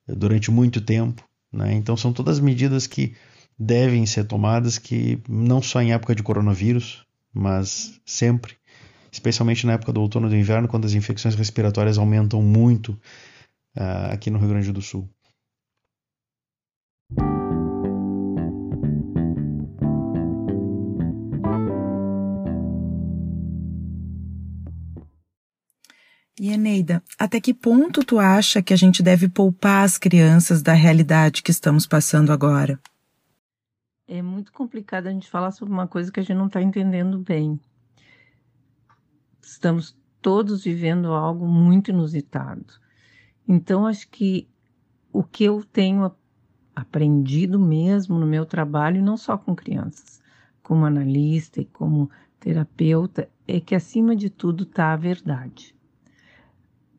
eh, 0.07 0.15
durante 0.15 0.49
muito 0.49 0.79
tempo. 0.79 1.23
Né? 1.51 1.73
Então 1.73 1.97
são 1.97 2.13
todas 2.13 2.39
medidas 2.39 2.87
que 2.87 3.13
devem 3.61 4.07
ser 4.07 4.23
tomadas 4.23 4.79
que 4.79 5.21
não 5.29 5.61
só 5.61 5.79
em 5.81 5.93
época 5.93 6.15
de 6.15 6.23
coronavírus, 6.23 7.05
mas 7.31 8.01
sempre, 8.03 8.55
especialmente 9.11 9.67
na 9.67 9.73
época 9.73 9.93
do 9.93 10.01
outono 10.01 10.25
e 10.25 10.29
do 10.31 10.35
inverno, 10.35 10.67
quando 10.67 10.85
as 10.85 10.93
infecções 10.93 11.35
respiratórias 11.35 11.99
aumentam 11.99 12.41
muito 12.41 12.93
uh, 13.77 14.11
aqui 14.11 14.31
no 14.31 14.39
Rio 14.39 14.49
Grande 14.49 14.71
do 14.71 14.81
Sul. 14.81 15.07
E 26.39 26.49
Eneida, 26.51 27.03
até 27.19 27.39
que 27.39 27.53
ponto 27.53 28.03
tu 28.03 28.17
acha 28.17 28.63
que 28.63 28.73
a 28.73 28.77
gente 28.77 29.03
deve 29.03 29.29
poupar 29.29 29.85
as 29.85 29.99
crianças 29.99 30.63
da 30.63 30.73
realidade 30.73 31.43
que 31.43 31.51
estamos 31.51 31.85
passando 31.85 32.31
agora? 32.31 32.79
É 34.11 34.21
muito 34.21 34.51
complicado 34.51 35.07
a 35.07 35.09
gente 35.09 35.29
falar 35.29 35.51
sobre 35.51 35.73
uma 35.73 35.87
coisa 35.87 36.11
que 36.11 36.19
a 36.19 36.23
gente 36.23 36.35
não 36.35 36.47
está 36.47 36.61
entendendo 36.61 37.17
bem. 37.17 37.57
estamos 39.41 39.97
todos 40.21 40.65
vivendo 40.65 41.13
algo 41.13 41.47
muito 41.47 41.91
inusitado. 41.91 42.73
Então, 43.47 43.87
acho 43.87 44.09
que 44.09 44.49
o 45.13 45.23
que 45.23 45.45
eu 45.45 45.63
tenho 45.63 46.11
aprendido 46.75 47.57
mesmo 47.57 48.19
no 48.19 48.27
meu 48.27 48.45
trabalho, 48.45 49.01
não 49.01 49.15
só 49.15 49.37
com 49.37 49.55
crianças, 49.55 50.21
como 50.61 50.85
analista 50.85 51.61
e 51.61 51.65
como 51.65 52.09
terapeuta, 52.39 53.29
é 53.47 53.61
que 53.61 53.73
acima 53.73 54.13
de 54.13 54.29
tudo 54.29 54.63
está 54.63 54.91
a 54.91 54.97
verdade. 54.97 55.73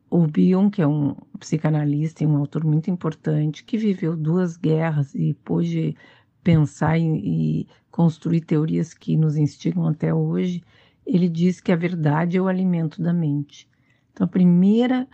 O 0.09 0.27
Bion, 0.27 0.69
que 0.69 0.81
é 0.81 0.87
um 0.87 1.15
psicanalista 1.39 2.23
e 2.23 2.27
um 2.27 2.37
autor 2.37 2.63
muito 2.65 2.89
importante, 2.89 3.63
que 3.63 3.77
viveu 3.77 4.17
duas 4.17 4.57
guerras 4.57 5.13
e 5.15 5.33
pôde 5.33 5.95
pensar 6.43 6.97
e, 6.97 7.03
e 7.03 7.67
construir 7.89 8.41
teorias 8.41 8.93
que 8.93 9.15
nos 9.15 9.37
instigam 9.37 9.87
até 9.87 10.13
hoje, 10.13 10.63
ele 11.05 11.29
diz 11.29 11.61
que 11.61 11.71
a 11.71 11.75
verdade 11.75 12.37
é 12.37 12.41
o 12.41 12.47
alimento 12.47 13.01
da 13.01 13.13
mente. 13.13 13.69
Então, 14.11 14.25
a 14.25 14.29
primeira 14.29 15.07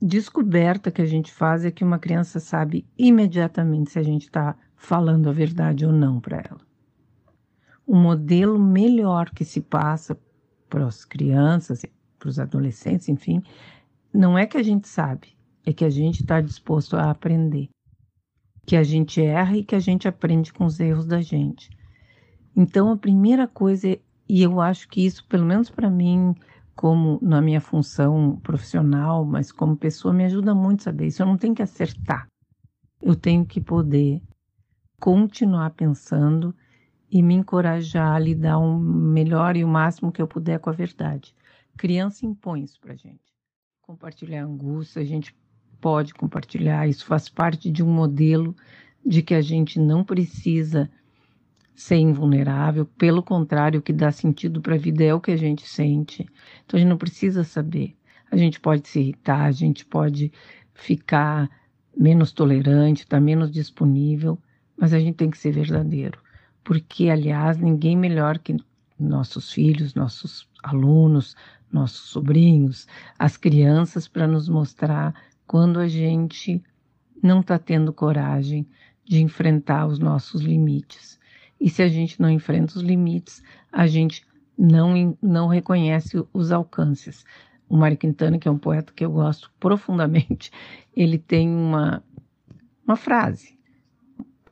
descoberta 0.00 0.90
que 0.90 1.02
a 1.02 1.06
gente 1.06 1.32
faz 1.32 1.64
é 1.64 1.70
que 1.70 1.82
uma 1.82 1.98
criança 1.98 2.38
sabe 2.38 2.86
imediatamente 2.96 3.90
se 3.90 3.98
a 3.98 4.02
gente 4.02 4.26
está 4.26 4.56
falando 4.76 5.28
a 5.28 5.32
verdade 5.32 5.86
ou 5.86 5.92
não 5.92 6.20
para 6.20 6.38
ela. 6.38 6.60
O 7.86 7.96
modelo 7.96 8.58
melhor 8.58 9.30
que 9.30 9.44
se 9.44 9.60
passa 9.60 10.18
para 10.68 10.86
as 10.86 11.04
crianças, 11.04 11.84
para 12.18 12.28
os 12.28 12.38
adolescentes, 12.38 13.08
enfim, 13.08 13.42
não 14.12 14.36
é 14.36 14.46
que 14.46 14.56
a 14.56 14.62
gente 14.62 14.88
sabe, 14.88 15.36
é 15.64 15.72
que 15.72 15.84
a 15.84 15.90
gente 15.90 16.22
está 16.22 16.40
disposto 16.40 16.96
a 16.96 17.10
aprender. 17.10 17.68
Que 18.66 18.76
a 18.76 18.82
gente 18.82 19.20
erra 19.22 19.56
e 19.56 19.64
que 19.64 19.74
a 19.74 19.80
gente 19.80 20.08
aprende 20.08 20.52
com 20.52 20.64
os 20.64 20.80
erros 20.80 21.06
da 21.06 21.20
gente. 21.20 21.70
Então, 22.56 22.90
a 22.90 22.96
primeira 22.96 23.46
coisa, 23.46 23.98
e 24.28 24.42
eu 24.42 24.60
acho 24.60 24.88
que 24.88 25.04
isso, 25.04 25.26
pelo 25.26 25.44
menos 25.44 25.70
para 25.70 25.90
mim, 25.90 26.34
como 26.74 27.18
na 27.22 27.40
minha 27.40 27.60
função 27.60 28.36
profissional, 28.42 29.24
mas 29.24 29.52
como 29.52 29.76
pessoa, 29.76 30.14
me 30.14 30.24
ajuda 30.24 30.54
muito 30.54 30.80
a 30.80 30.84
saber 30.84 31.06
isso. 31.06 31.22
Eu 31.22 31.26
não 31.26 31.36
tenho 31.36 31.54
que 31.54 31.62
acertar. 31.62 32.26
Eu 33.00 33.14
tenho 33.14 33.44
que 33.44 33.60
poder 33.60 34.22
continuar 34.98 35.70
pensando 35.70 36.54
e 37.10 37.22
me 37.22 37.34
encorajar 37.34 38.14
a 38.14 38.18
lidar 38.18 38.58
o 38.58 38.78
melhor 38.78 39.56
e 39.56 39.64
o 39.64 39.68
máximo 39.68 40.10
que 40.10 40.20
eu 40.20 40.26
puder 40.26 40.58
com 40.58 40.70
a 40.70 40.72
verdade. 40.72 41.34
Criança 41.76 42.24
impõe 42.24 42.62
isso 42.62 42.80
para 42.80 42.94
gente. 42.94 43.32
Compartilhar 43.82 44.44
angústia, 44.44 45.02
a 45.02 45.04
gente 45.04 45.36
pode 45.84 46.14
compartilhar, 46.14 46.88
isso 46.88 47.04
faz 47.04 47.28
parte 47.28 47.70
de 47.70 47.82
um 47.82 47.92
modelo 47.92 48.56
de 49.04 49.20
que 49.20 49.34
a 49.34 49.42
gente 49.42 49.78
não 49.78 50.02
precisa 50.02 50.90
ser 51.74 51.96
invulnerável, 51.96 52.86
pelo 52.86 53.22
contrário, 53.22 53.80
o 53.80 53.82
que 53.82 53.92
dá 53.92 54.10
sentido 54.10 54.62
para 54.62 54.76
a 54.76 54.78
vida 54.78 55.04
é 55.04 55.12
o 55.12 55.20
que 55.20 55.30
a 55.30 55.36
gente 55.36 55.68
sente. 55.68 56.26
Então 56.64 56.78
a 56.78 56.80
gente 56.80 56.88
não 56.88 56.96
precisa 56.96 57.44
saber. 57.44 57.94
A 58.30 58.36
gente 58.38 58.58
pode 58.60 58.88
se 58.88 58.98
irritar, 58.98 59.44
a 59.44 59.52
gente 59.52 59.84
pode 59.84 60.32
ficar 60.72 61.50
menos 61.94 62.32
tolerante, 62.32 63.02
estar 63.02 63.18
tá 63.18 63.20
menos 63.20 63.50
disponível, 63.50 64.38
mas 64.78 64.94
a 64.94 64.98
gente 64.98 65.16
tem 65.16 65.28
que 65.28 65.36
ser 65.36 65.52
verdadeiro. 65.52 66.18
Porque, 66.64 67.10
aliás, 67.10 67.58
ninguém 67.58 67.94
melhor 67.94 68.38
que 68.38 68.56
nossos 68.98 69.52
filhos, 69.52 69.94
nossos 69.94 70.48
alunos, 70.62 71.36
nossos 71.70 72.08
sobrinhos, 72.08 72.86
as 73.18 73.36
crianças, 73.36 74.08
para 74.08 74.26
nos 74.26 74.48
mostrar 74.48 75.14
quando 75.46 75.78
a 75.78 75.88
gente 75.88 76.62
não 77.22 77.40
está 77.40 77.58
tendo 77.58 77.92
coragem 77.92 78.66
de 79.04 79.22
enfrentar 79.22 79.86
os 79.86 79.98
nossos 79.98 80.42
limites. 80.42 81.18
E 81.60 81.68
se 81.70 81.82
a 81.82 81.88
gente 81.88 82.20
não 82.20 82.30
enfrenta 82.30 82.76
os 82.76 82.82
limites, 82.82 83.42
a 83.72 83.86
gente 83.86 84.26
não, 84.56 85.16
não 85.22 85.48
reconhece 85.48 86.24
os 86.32 86.52
alcances. 86.52 87.24
O 87.68 87.76
Mário 87.76 87.96
Quintana, 87.96 88.38
que 88.38 88.48
é 88.48 88.50
um 88.50 88.58
poeta 88.58 88.92
que 88.94 89.04
eu 89.04 89.10
gosto 89.10 89.50
profundamente, 89.58 90.50
ele 90.94 91.18
tem 91.18 91.48
uma, 91.48 92.02
uma 92.86 92.96
frase 92.96 93.58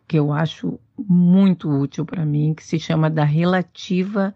que 0.07 0.19
eu 0.19 0.33
acho 0.33 0.79
muito 0.99 1.71
útil 1.71 2.05
para 2.05 2.25
mim, 2.25 2.53
que 2.53 2.65
se 2.65 2.79
chama 2.79 3.09
da 3.09 3.25
relativa 3.25 4.35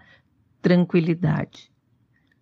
tranquilidade. 0.62 1.70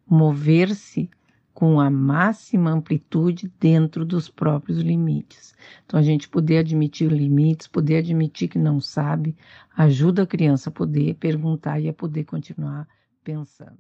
Mover-se 0.06 1.10
com 1.54 1.80
a 1.80 1.88
máxima 1.88 2.72
amplitude 2.72 3.48
dentro 3.60 4.04
dos 4.04 4.28
próprios 4.28 4.78
limites. 4.80 5.54
Então, 5.86 5.98
a 5.98 6.02
gente 6.02 6.28
poder 6.28 6.58
admitir 6.58 7.10
limites, 7.10 7.68
poder 7.68 7.98
admitir 7.98 8.48
que 8.48 8.58
não 8.58 8.80
sabe, 8.80 9.36
ajuda 9.76 10.24
a 10.24 10.26
criança 10.26 10.68
a 10.68 10.72
poder 10.72 11.14
perguntar 11.14 11.78
e 11.78 11.88
a 11.88 11.92
poder 11.92 12.24
continuar 12.24 12.88
pensando. 13.22 13.78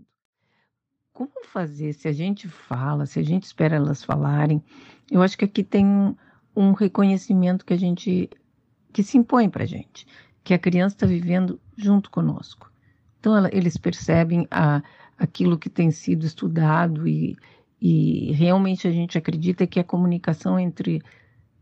Como 1.12 1.44
fazer 1.44 1.92
se 1.92 2.06
a 2.06 2.12
gente 2.12 2.48
fala, 2.48 3.06
se 3.06 3.18
a 3.18 3.24
gente 3.24 3.42
espera 3.42 3.74
elas 3.76 4.04
falarem? 4.04 4.62
Eu 5.10 5.20
acho 5.20 5.36
que 5.36 5.44
aqui 5.44 5.64
tem 5.64 5.84
um, 6.56 6.72
reconhecimento 6.72 7.64
que 7.64 7.74
a 7.74 7.78
gente 7.78 8.30
que 8.92 9.02
se 9.02 9.18
impõe 9.18 9.50
para 9.50 9.64
a 9.64 9.66
gente, 9.66 10.06
que 10.44 10.54
a 10.54 10.58
criança 10.58 10.94
está 10.94 11.06
vivendo 11.06 11.60
junto 11.76 12.08
conosco. 12.08 12.70
Então, 13.18 13.36
ela, 13.36 13.50
eles 13.52 13.76
percebem 13.76 14.46
a, 14.48 14.80
aquilo 15.18 15.58
que 15.58 15.68
tem 15.68 15.90
sido 15.90 16.24
estudado 16.24 17.08
e, 17.08 17.36
e 17.86 18.32
realmente 18.32 18.88
a 18.88 18.90
gente 18.90 19.18
acredita 19.18 19.66
que 19.66 19.78
a 19.78 19.84
comunicação 19.84 20.58
entre 20.58 21.02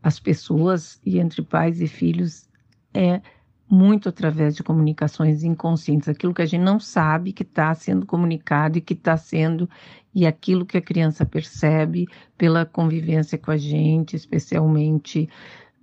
as 0.00 0.20
pessoas 0.20 1.00
e 1.04 1.18
entre 1.18 1.42
pais 1.42 1.80
e 1.80 1.88
filhos 1.88 2.48
é 2.94 3.20
muito 3.68 4.08
através 4.08 4.54
de 4.54 4.62
comunicações 4.62 5.42
inconscientes, 5.42 6.08
aquilo 6.08 6.32
que 6.32 6.42
a 6.42 6.46
gente 6.46 6.62
não 6.62 6.78
sabe 6.78 7.32
que 7.32 7.42
está 7.42 7.74
sendo 7.74 8.06
comunicado 8.06 8.78
e 8.78 8.80
que 8.80 8.92
está 8.92 9.16
sendo, 9.16 9.68
e 10.14 10.24
aquilo 10.24 10.64
que 10.64 10.78
a 10.78 10.80
criança 10.80 11.26
percebe 11.26 12.06
pela 12.38 12.64
convivência 12.64 13.37
com 13.37 13.50
a 13.50 13.56
gente, 13.56 14.14
especialmente 14.14 15.28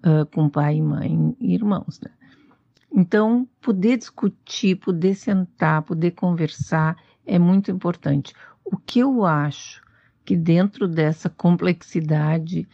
uh, 0.05 0.25
com 0.27 0.47
pai 0.47 0.79
mãe 0.79 1.35
e 1.41 1.53
irmãos. 1.53 1.99
Né? 1.99 2.11
Então, 2.93 3.45
poder 3.59 3.97
discutir, 3.97 4.77
poder 4.77 5.15
sentar, 5.15 5.81
poder 5.81 6.11
conversar 6.11 6.95
é 7.25 7.37
muito 7.37 7.69
importante. 7.69 8.33
O 8.63 8.77
que 8.77 8.99
eu 8.99 9.25
acho 9.25 9.81
que 10.29 10.35
dentro 10.35 10.87
dessa 10.87 11.27
complexidade 11.27 12.67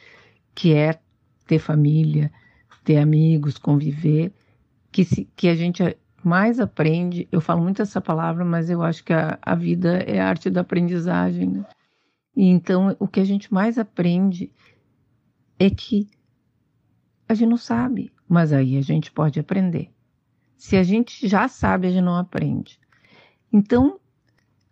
que 0.54 0.74
é 0.74 1.00
ter 1.48 1.58
família, 1.58 2.30
ter 2.84 2.98
amigos, 2.98 3.58
conviver, 3.58 4.34
que, 4.92 5.06
se, 5.06 5.24
que 5.38 5.48
a 5.48 5.56
gente 5.56 5.82
mais 6.22 6.60
aprende, 6.60 7.30
eu 7.32 7.40
falo 7.40 7.64
muito 7.64 7.82
essa 7.82 8.02
palavra, 8.02 8.44
mas 8.44 8.70
eu 8.70 8.84
acho 8.84 9.06
que 9.06 9.14
a, 9.14 9.40
a 9.42 9.56
vida 9.56 10.00
é 10.00 10.20
a 10.20 10.28
arte 10.28 10.50
da 10.50 10.60
aprendizagem, 10.60 11.50
né? 11.50 11.66
E 12.36 12.46
então, 12.46 12.94
o 13.00 13.08
que 13.08 13.22
a 13.22 13.26
gente 13.26 13.54
mais 13.54 13.78
aprende 13.78 14.52
é 15.58 15.70
que 15.70 16.10
a 17.26 17.34
gente 17.34 17.48
não 17.48 17.56
sabe, 17.56 18.12
mas 18.28 18.52
aí 18.52 18.78
a 18.78 18.82
gente 18.82 19.14
pode 19.14 19.40
aprender. 19.40 19.94
Se 20.58 20.76
a 20.76 20.84
gente 20.84 21.26
já 21.26 21.48
sabe, 21.48 21.88
a 21.88 21.92
gente 21.92 22.04
não 22.04 22.18
aprende. 22.18 22.78
Então, 23.50 23.98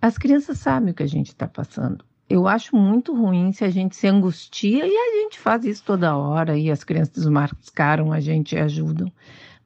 as 0.01 0.17
crianças 0.17 0.57
sabem 0.57 0.91
o 0.91 0.93
que 0.93 1.03
a 1.03 1.07
gente 1.07 1.27
está 1.27 1.47
passando 1.47 2.03
eu 2.33 2.47
acho 2.47 2.75
muito 2.75 3.15
ruim 3.15 3.51
se 3.51 3.63
a 3.63 3.69
gente 3.69 3.95
se 3.95 4.07
angustia 4.07 4.87
e 4.87 4.97
a 4.97 5.21
gente 5.21 5.37
faz 5.37 5.63
isso 5.65 5.83
toda 5.85 6.17
hora 6.17 6.57
e 6.57 6.71
as 6.71 6.83
crianças 6.83 7.13
desmascaram 7.13 8.11
a 8.11 8.19
gente 8.19 8.55
e 8.55 8.57
ajudam. 8.57 9.13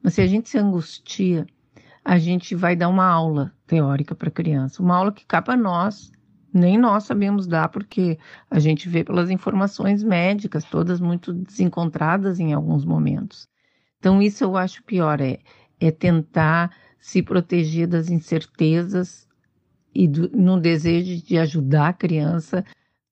Mas 0.02 0.12
se 0.12 0.20
a 0.20 0.26
gente 0.26 0.50
se 0.50 0.58
angustia, 0.58 1.46
a 2.04 2.18
gente 2.18 2.54
vai 2.54 2.76
dar 2.76 2.90
uma 2.90 3.06
aula 3.06 3.54
teórica 3.66 4.14
para 4.14 4.28
a 4.28 4.32
criança, 4.32 4.82
uma 4.82 4.96
aula 4.96 5.10
que 5.10 5.24
cabe 5.24 5.50
a 5.50 5.56
nós. 5.56 6.12
Nem 6.52 6.76
nós 6.76 7.04
sabemos 7.04 7.46
dar, 7.46 7.70
porque 7.70 8.18
a 8.50 8.58
gente 8.58 8.86
vê 8.86 9.02
pelas 9.02 9.30
informações 9.30 10.04
médicas, 10.04 10.64
todas 10.64 11.00
muito 11.00 11.32
desencontradas 11.32 12.38
em 12.38 12.52
alguns 12.52 12.84
momentos. 12.84 13.48
Então, 13.98 14.20
isso 14.20 14.44
eu 14.44 14.58
acho 14.58 14.82
pior, 14.82 15.22
é, 15.22 15.38
é 15.80 15.90
tentar 15.90 16.70
se 17.00 17.22
proteger 17.22 17.86
das 17.86 18.10
incertezas 18.10 19.27
e 19.98 20.06
do, 20.06 20.30
no 20.30 20.60
desejo 20.60 21.20
de 21.26 21.36
ajudar 21.38 21.88
a 21.88 21.92
criança, 21.92 22.64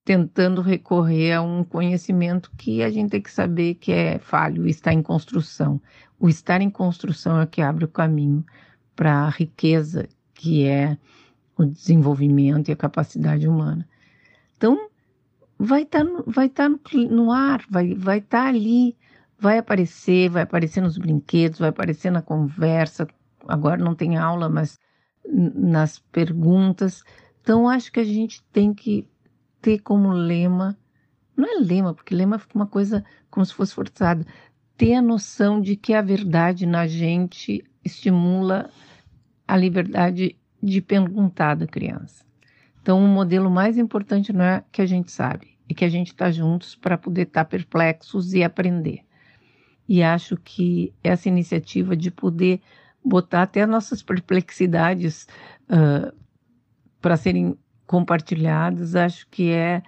tentando 0.04 0.62
recorrer 0.62 1.32
a 1.32 1.42
um 1.42 1.64
conhecimento 1.64 2.52
que 2.56 2.80
a 2.80 2.88
gente 2.88 3.10
tem 3.10 3.20
que 3.20 3.32
saber 3.32 3.74
que 3.74 3.90
é 3.90 4.20
falho, 4.20 4.68
está 4.68 4.92
em 4.92 5.02
construção. 5.02 5.82
O 6.16 6.28
estar 6.28 6.60
em 6.60 6.70
construção 6.70 7.40
é 7.40 7.46
que 7.46 7.60
abre 7.60 7.84
o 7.84 7.88
caminho 7.88 8.46
para 8.94 9.24
a 9.24 9.28
riqueza 9.28 10.08
que 10.32 10.64
é 10.64 10.96
o 11.58 11.64
desenvolvimento 11.64 12.68
e 12.68 12.72
a 12.72 12.76
capacidade 12.76 13.48
humana. 13.48 13.84
Então, 14.56 14.88
vai 15.58 15.82
estar 15.82 16.04
tá, 16.04 16.22
vai 16.24 16.48
tá 16.48 16.68
no, 16.68 16.78
no 17.10 17.32
ar, 17.32 17.64
vai 17.68 17.94
estar 17.94 18.22
tá 18.22 18.46
ali, 18.46 18.96
vai 19.36 19.58
aparecer, 19.58 20.28
vai 20.28 20.44
aparecer 20.44 20.80
nos 20.80 20.98
brinquedos, 20.98 21.58
vai 21.58 21.70
aparecer 21.70 22.12
na 22.12 22.22
conversa. 22.22 23.08
Agora 23.48 23.76
não 23.76 23.96
tem 23.96 24.16
aula, 24.16 24.48
mas 24.48 24.78
nas 25.32 25.98
perguntas. 25.98 27.02
Então, 27.40 27.68
acho 27.68 27.92
que 27.92 28.00
a 28.00 28.04
gente 28.04 28.42
tem 28.52 28.72
que 28.74 29.08
ter 29.60 29.78
como 29.80 30.12
lema, 30.12 30.76
não 31.36 31.44
é 31.44 31.60
lema, 31.60 31.94
porque 31.94 32.14
lema 32.14 32.38
fica 32.38 32.56
uma 32.56 32.66
coisa 32.66 33.04
como 33.30 33.44
se 33.44 33.54
fosse 33.54 33.74
forçada, 33.74 34.26
ter 34.76 34.94
a 34.94 35.02
noção 35.02 35.60
de 35.60 35.76
que 35.76 35.94
a 35.94 36.02
verdade 36.02 36.66
na 36.66 36.86
gente 36.86 37.64
estimula 37.84 38.70
a 39.46 39.56
liberdade 39.56 40.36
de 40.62 40.80
perguntar 40.80 41.54
da 41.54 41.66
criança. 41.66 42.24
Então, 42.82 43.04
o 43.04 43.08
modelo 43.08 43.50
mais 43.50 43.78
importante 43.78 44.32
não 44.32 44.44
é 44.44 44.64
que 44.70 44.80
a 44.80 44.86
gente 44.86 45.10
sabe, 45.10 45.56
é 45.68 45.74
que 45.74 45.84
a 45.84 45.88
gente 45.88 46.08
está 46.08 46.30
juntos 46.30 46.74
para 46.74 46.96
poder 46.96 47.22
estar 47.22 47.44
tá 47.44 47.50
perplexos 47.50 48.32
e 48.32 48.42
aprender. 48.44 49.00
E 49.88 50.02
acho 50.02 50.36
que 50.36 50.92
essa 51.02 51.28
iniciativa 51.28 51.96
de 51.96 52.10
poder 52.10 52.60
botar 53.06 53.42
até 53.42 53.64
nossas 53.64 54.02
perplexidades 54.02 55.28
uh, 55.70 56.12
para 57.00 57.16
serem 57.16 57.56
compartilhadas, 57.86 58.96
acho 58.96 59.28
que 59.30 59.50
é 59.50 59.80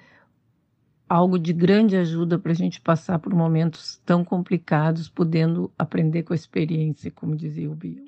algo 1.09 1.37
de 1.39 1.53
grande 1.53 1.97
ajuda 1.97 2.39
para 2.39 2.53
a 2.53 2.55
gente 2.55 2.81
passar 2.81 3.19
por 3.19 3.35
momentos 3.35 4.01
tão 4.07 4.25
complicados, 4.25 5.09
podendo 5.09 5.73
aprender 5.77 6.23
com 6.23 6.33
a 6.33 6.37
experiência, 6.37 7.11
como 7.11 7.35
dizia 7.35 7.69
o 7.69 7.75
Bill. 7.75 8.05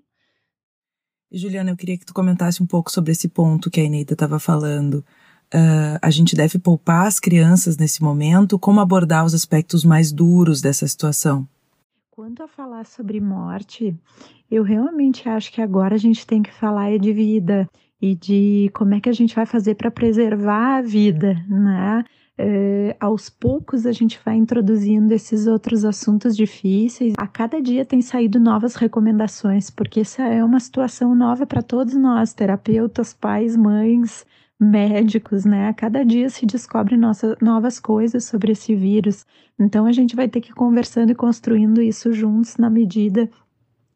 Juliana, 1.32 1.70
eu 1.70 1.76
queria 1.76 1.98
que 1.98 2.06
tu 2.06 2.14
comentasse 2.14 2.62
um 2.62 2.66
pouco 2.66 2.90
sobre 2.90 3.12
esse 3.12 3.28
ponto 3.28 3.70
que 3.70 3.80
a 3.80 3.84
Ineida 3.84 4.12
estava 4.12 4.38
falando. 4.38 5.04
Uh, 5.52 5.98
a 6.00 6.10
gente 6.10 6.36
deve 6.36 6.58
poupar 6.58 7.06
as 7.06 7.18
crianças 7.18 7.76
nesse 7.76 8.02
momento? 8.02 8.58
Como 8.58 8.80
abordar 8.80 9.24
os 9.24 9.34
aspectos 9.34 9.84
mais 9.84 10.12
duros 10.12 10.60
dessa 10.60 10.86
situação? 10.86 11.48
Quanto 12.20 12.42
a 12.42 12.46
falar 12.46 12.84
sobre 12.84 13.18
morte, 13.18 13.96
eu 14.50 14.62
realmente 14.62 15.26
acho 15.26 15.50
que 15.50 15.62
agora 15.62 15.94
a 15.94 15.98
gente 15.98 16.26
tem 16.26 16.42
que 16.42 16.52
falar 16.52 16.98
de 16.98 17.14
vida 17.14 17.66
e 17.98 18.14
de 18.14 18.70
como 18.74 18.92
é 18.92 19.00
que 19.00 19.08
a 19.08 19.12
gente 19.12 19.34
vai 19.34 19.46
fazer 19.46 19.74
para 19.74 19.90
preservar 19.90 20.76
a 20.76 20.82
vida, 20.82 21.42
né? 21.48 22.04
É, 22.36 22.94
aos 23.00 23.30
poucos 23.30 23.86
a 23.86 23.92
gente 23.92 24.20
vai 24.22 24.36
introduzindo 24.36 25.14
esses 25.14 25.46
outros 25.46 25.82
assuntos 25.82 26.36
difíceis. 26.36 27.14
A 27.16 27.26
cada 27.26 27.58
dia 27.58 27.86
tem 27.86 28.02
saído 28.02 28.38
novas 28.38 28.74
recomendações, 28.74 29.70
porque 29.70 30.00
essa 30.00 30.22
é 30.22 30.44
uma 30.44 30.60
situação 30.60 31.14
nova 31.14 31.46
para 31.46 31.62
todos 31.62 31.94
nós, 31.94 32.34
terapeutas, 32.34 33.14
pais, 33.14 33.56
mães, 33.56 34.26
médicos, 34.60 35.46
né? 35.46 35.68
A 35.68 35.74
cada 35.74 36.04
dia 36.04 36.28
se 36.28 36.44
descobrem 36.44 36.98
nossa, 36.98 37.36
novas 37.40 37.80
coisas 37.80 38.24
sobre 38.24 38.52
esse 38.52 38.74
vírus. 38.74 39.24
Então 39.58 39.86
a 39.86 39.92
gente 39.92 40.14
vai 40.14 40.28
ter 40.28 40.42
que 40.42 40.50
ir 40.50 40.54
conversando 40.54 41.10
e 41.10 41.14
construindo 41.14 41.80
isso 41.80 42.12
juntos 42.12 42.58
na 42.58 42.68
medida 42.68 43.30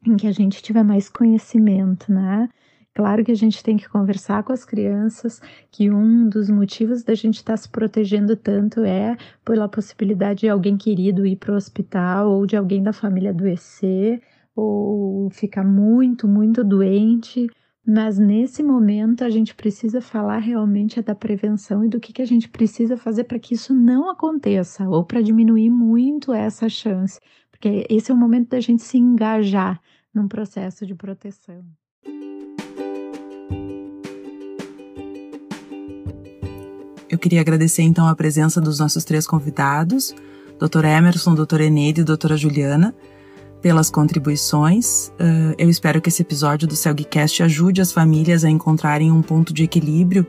em 0.05 0.17
que 0.17 0.25
a 0.25 0.31
gente 0.31 0.63
tiver 0.63 0.83
mais 0.83 1.07
conhecimento, 1.09 2.11
né? 2.11 2.49
Claro 2.95 3.25
que 3.25 3.31
a 3.31 3.35
gente 3.35 3.61
tem 3.61 3.75
que 3.75 3.89
conversar 3.89 4.41
com 4.43 4.53
as 4.53 4.63
crianças, 4.63 5.41
que 5.69 5.91
um 5.91 6.29
dos 6.29 6.49
motivos 6.49 7.03
da 7.03 7.13
gente 7.13 7.35
estar 7.35 7.53
tá 7.53 7.57
se 7.57 7.67
protegendo 7.67 8.37
tanto 8.37 8.85
é 8.85 9.17
pela 9.43 9.67
possibilidade 9.67 10.41
de 10.41 10.49
alguém 10.49 10.77
querido 10.77 11.25
ir 11.25 11.35
para 11.35 11.53
o 11.53 11.57
hospital 11.57 12.31
ou 12.31 12.45
de 12.45 12.55
alguém 12.55 12.81
da 12.81 12.93
família 12.93 13.31
adoecer 13.31 14.21
ou 14.55 15.29
ficar 15.29 15.65
muito, 15.65 16.25
muito 16.27 16.63
doente. 16.63 17.49
Mas 17.87 18.17
nesse 18.17 18.63
momento 18.63 19.23
a 19.23 19.29
gente 19.29 19.53
precisa 19.53 20.01
falar 20.01 20.39
realmente 20.39 20.99
da 21.03 21.13
prevenção 21.13 21.85
e 21.85 21.87
do 21.87 21.99
que, 21.99 22.11
que 22.11 22.21
a 22.21 22.25
gente 22.25 22.49
precisa 22.49 22.97
fazer 22.97 23.25
para 23.25 23.37
que 23.37 23.53
isso 23.53 23.75
não 23.75 24.09
aconteça 24.09 24.89
ou 24.89 25.05
para 25.05 25.21
diminuir 25.21 25.69
muito 25.69 26.33
essa 26.33 26.67
chance, 26.67 27.19
porque 27.51 27.85
esse 27.87 28.09
é 28.09 28.13
o 28.13 28.17
momento 28.17 28.49
da 28.49 28.59
gente 28.59 28.81
se 28.81 28.97
engajar 28.97 29.79
num 30.11 30.27
processo 30.27 30.83
de 30.83 30.95
proteção. 30.95 31.63
Eu 37.07 37.19
queria 37.19 37.41
agradecer 37.41 37.83
então 37.83 38.07
a 38.07 38.15
presença 38.15 38.59
dos 38.59 38.79
nossos 38.79 39.03
três 39.03 39.27
convidados, 39.27 40.13
Dr. 40.59 40.85
Emerson, 40.85 41.35
Dr. 41.35 41.61
Eneide 41.61 42.01
e 42.01 42.03
Doutora 42.03 42.35
Juliana, 42.35 42.95
pelas 43.65 43.89
contribuições. 43.89 45.07
Uh, 45.19 45.55
eu 45.57 45.67
espero 45.67 45.99
que 45.99 46.07
esse 46.07 46.21
episódio 46.21 46.67
do 46.67 46.75
Celgcast 46.75 47.41
ajude 47.41 47.81
as 47.81 47.91
famílias 47.91 48.45
a 48.45 48.49
encontrarem 48.51 49.11
um 49.11 49.23
ponto 49.23 49.51
de 49.51 49.63
equilíbrio 49.63 50.23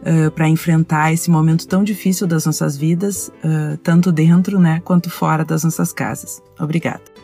uh, 0.00 0.32
para 0.32 0.48
enfrentar 0.48 1.12
esse 1.12 1.30
momento 1.30 1.64
tão 1.68 1.84
difícil 1.84 2.26
das 2.26 2.44
nossas 2.44 2.76
vidas, 2.76 3.28
uh, 3.44 3.76
tanto 3.84 4.10
dentro 4.10 4.58
né, 4.58 4.82
quanto 4.84 5.10
fora 5.10 5.44
das 5.44 5.62
nossas 5.62 5.92
casas. 5.92 6.42
Obrigada. 6.58 7.21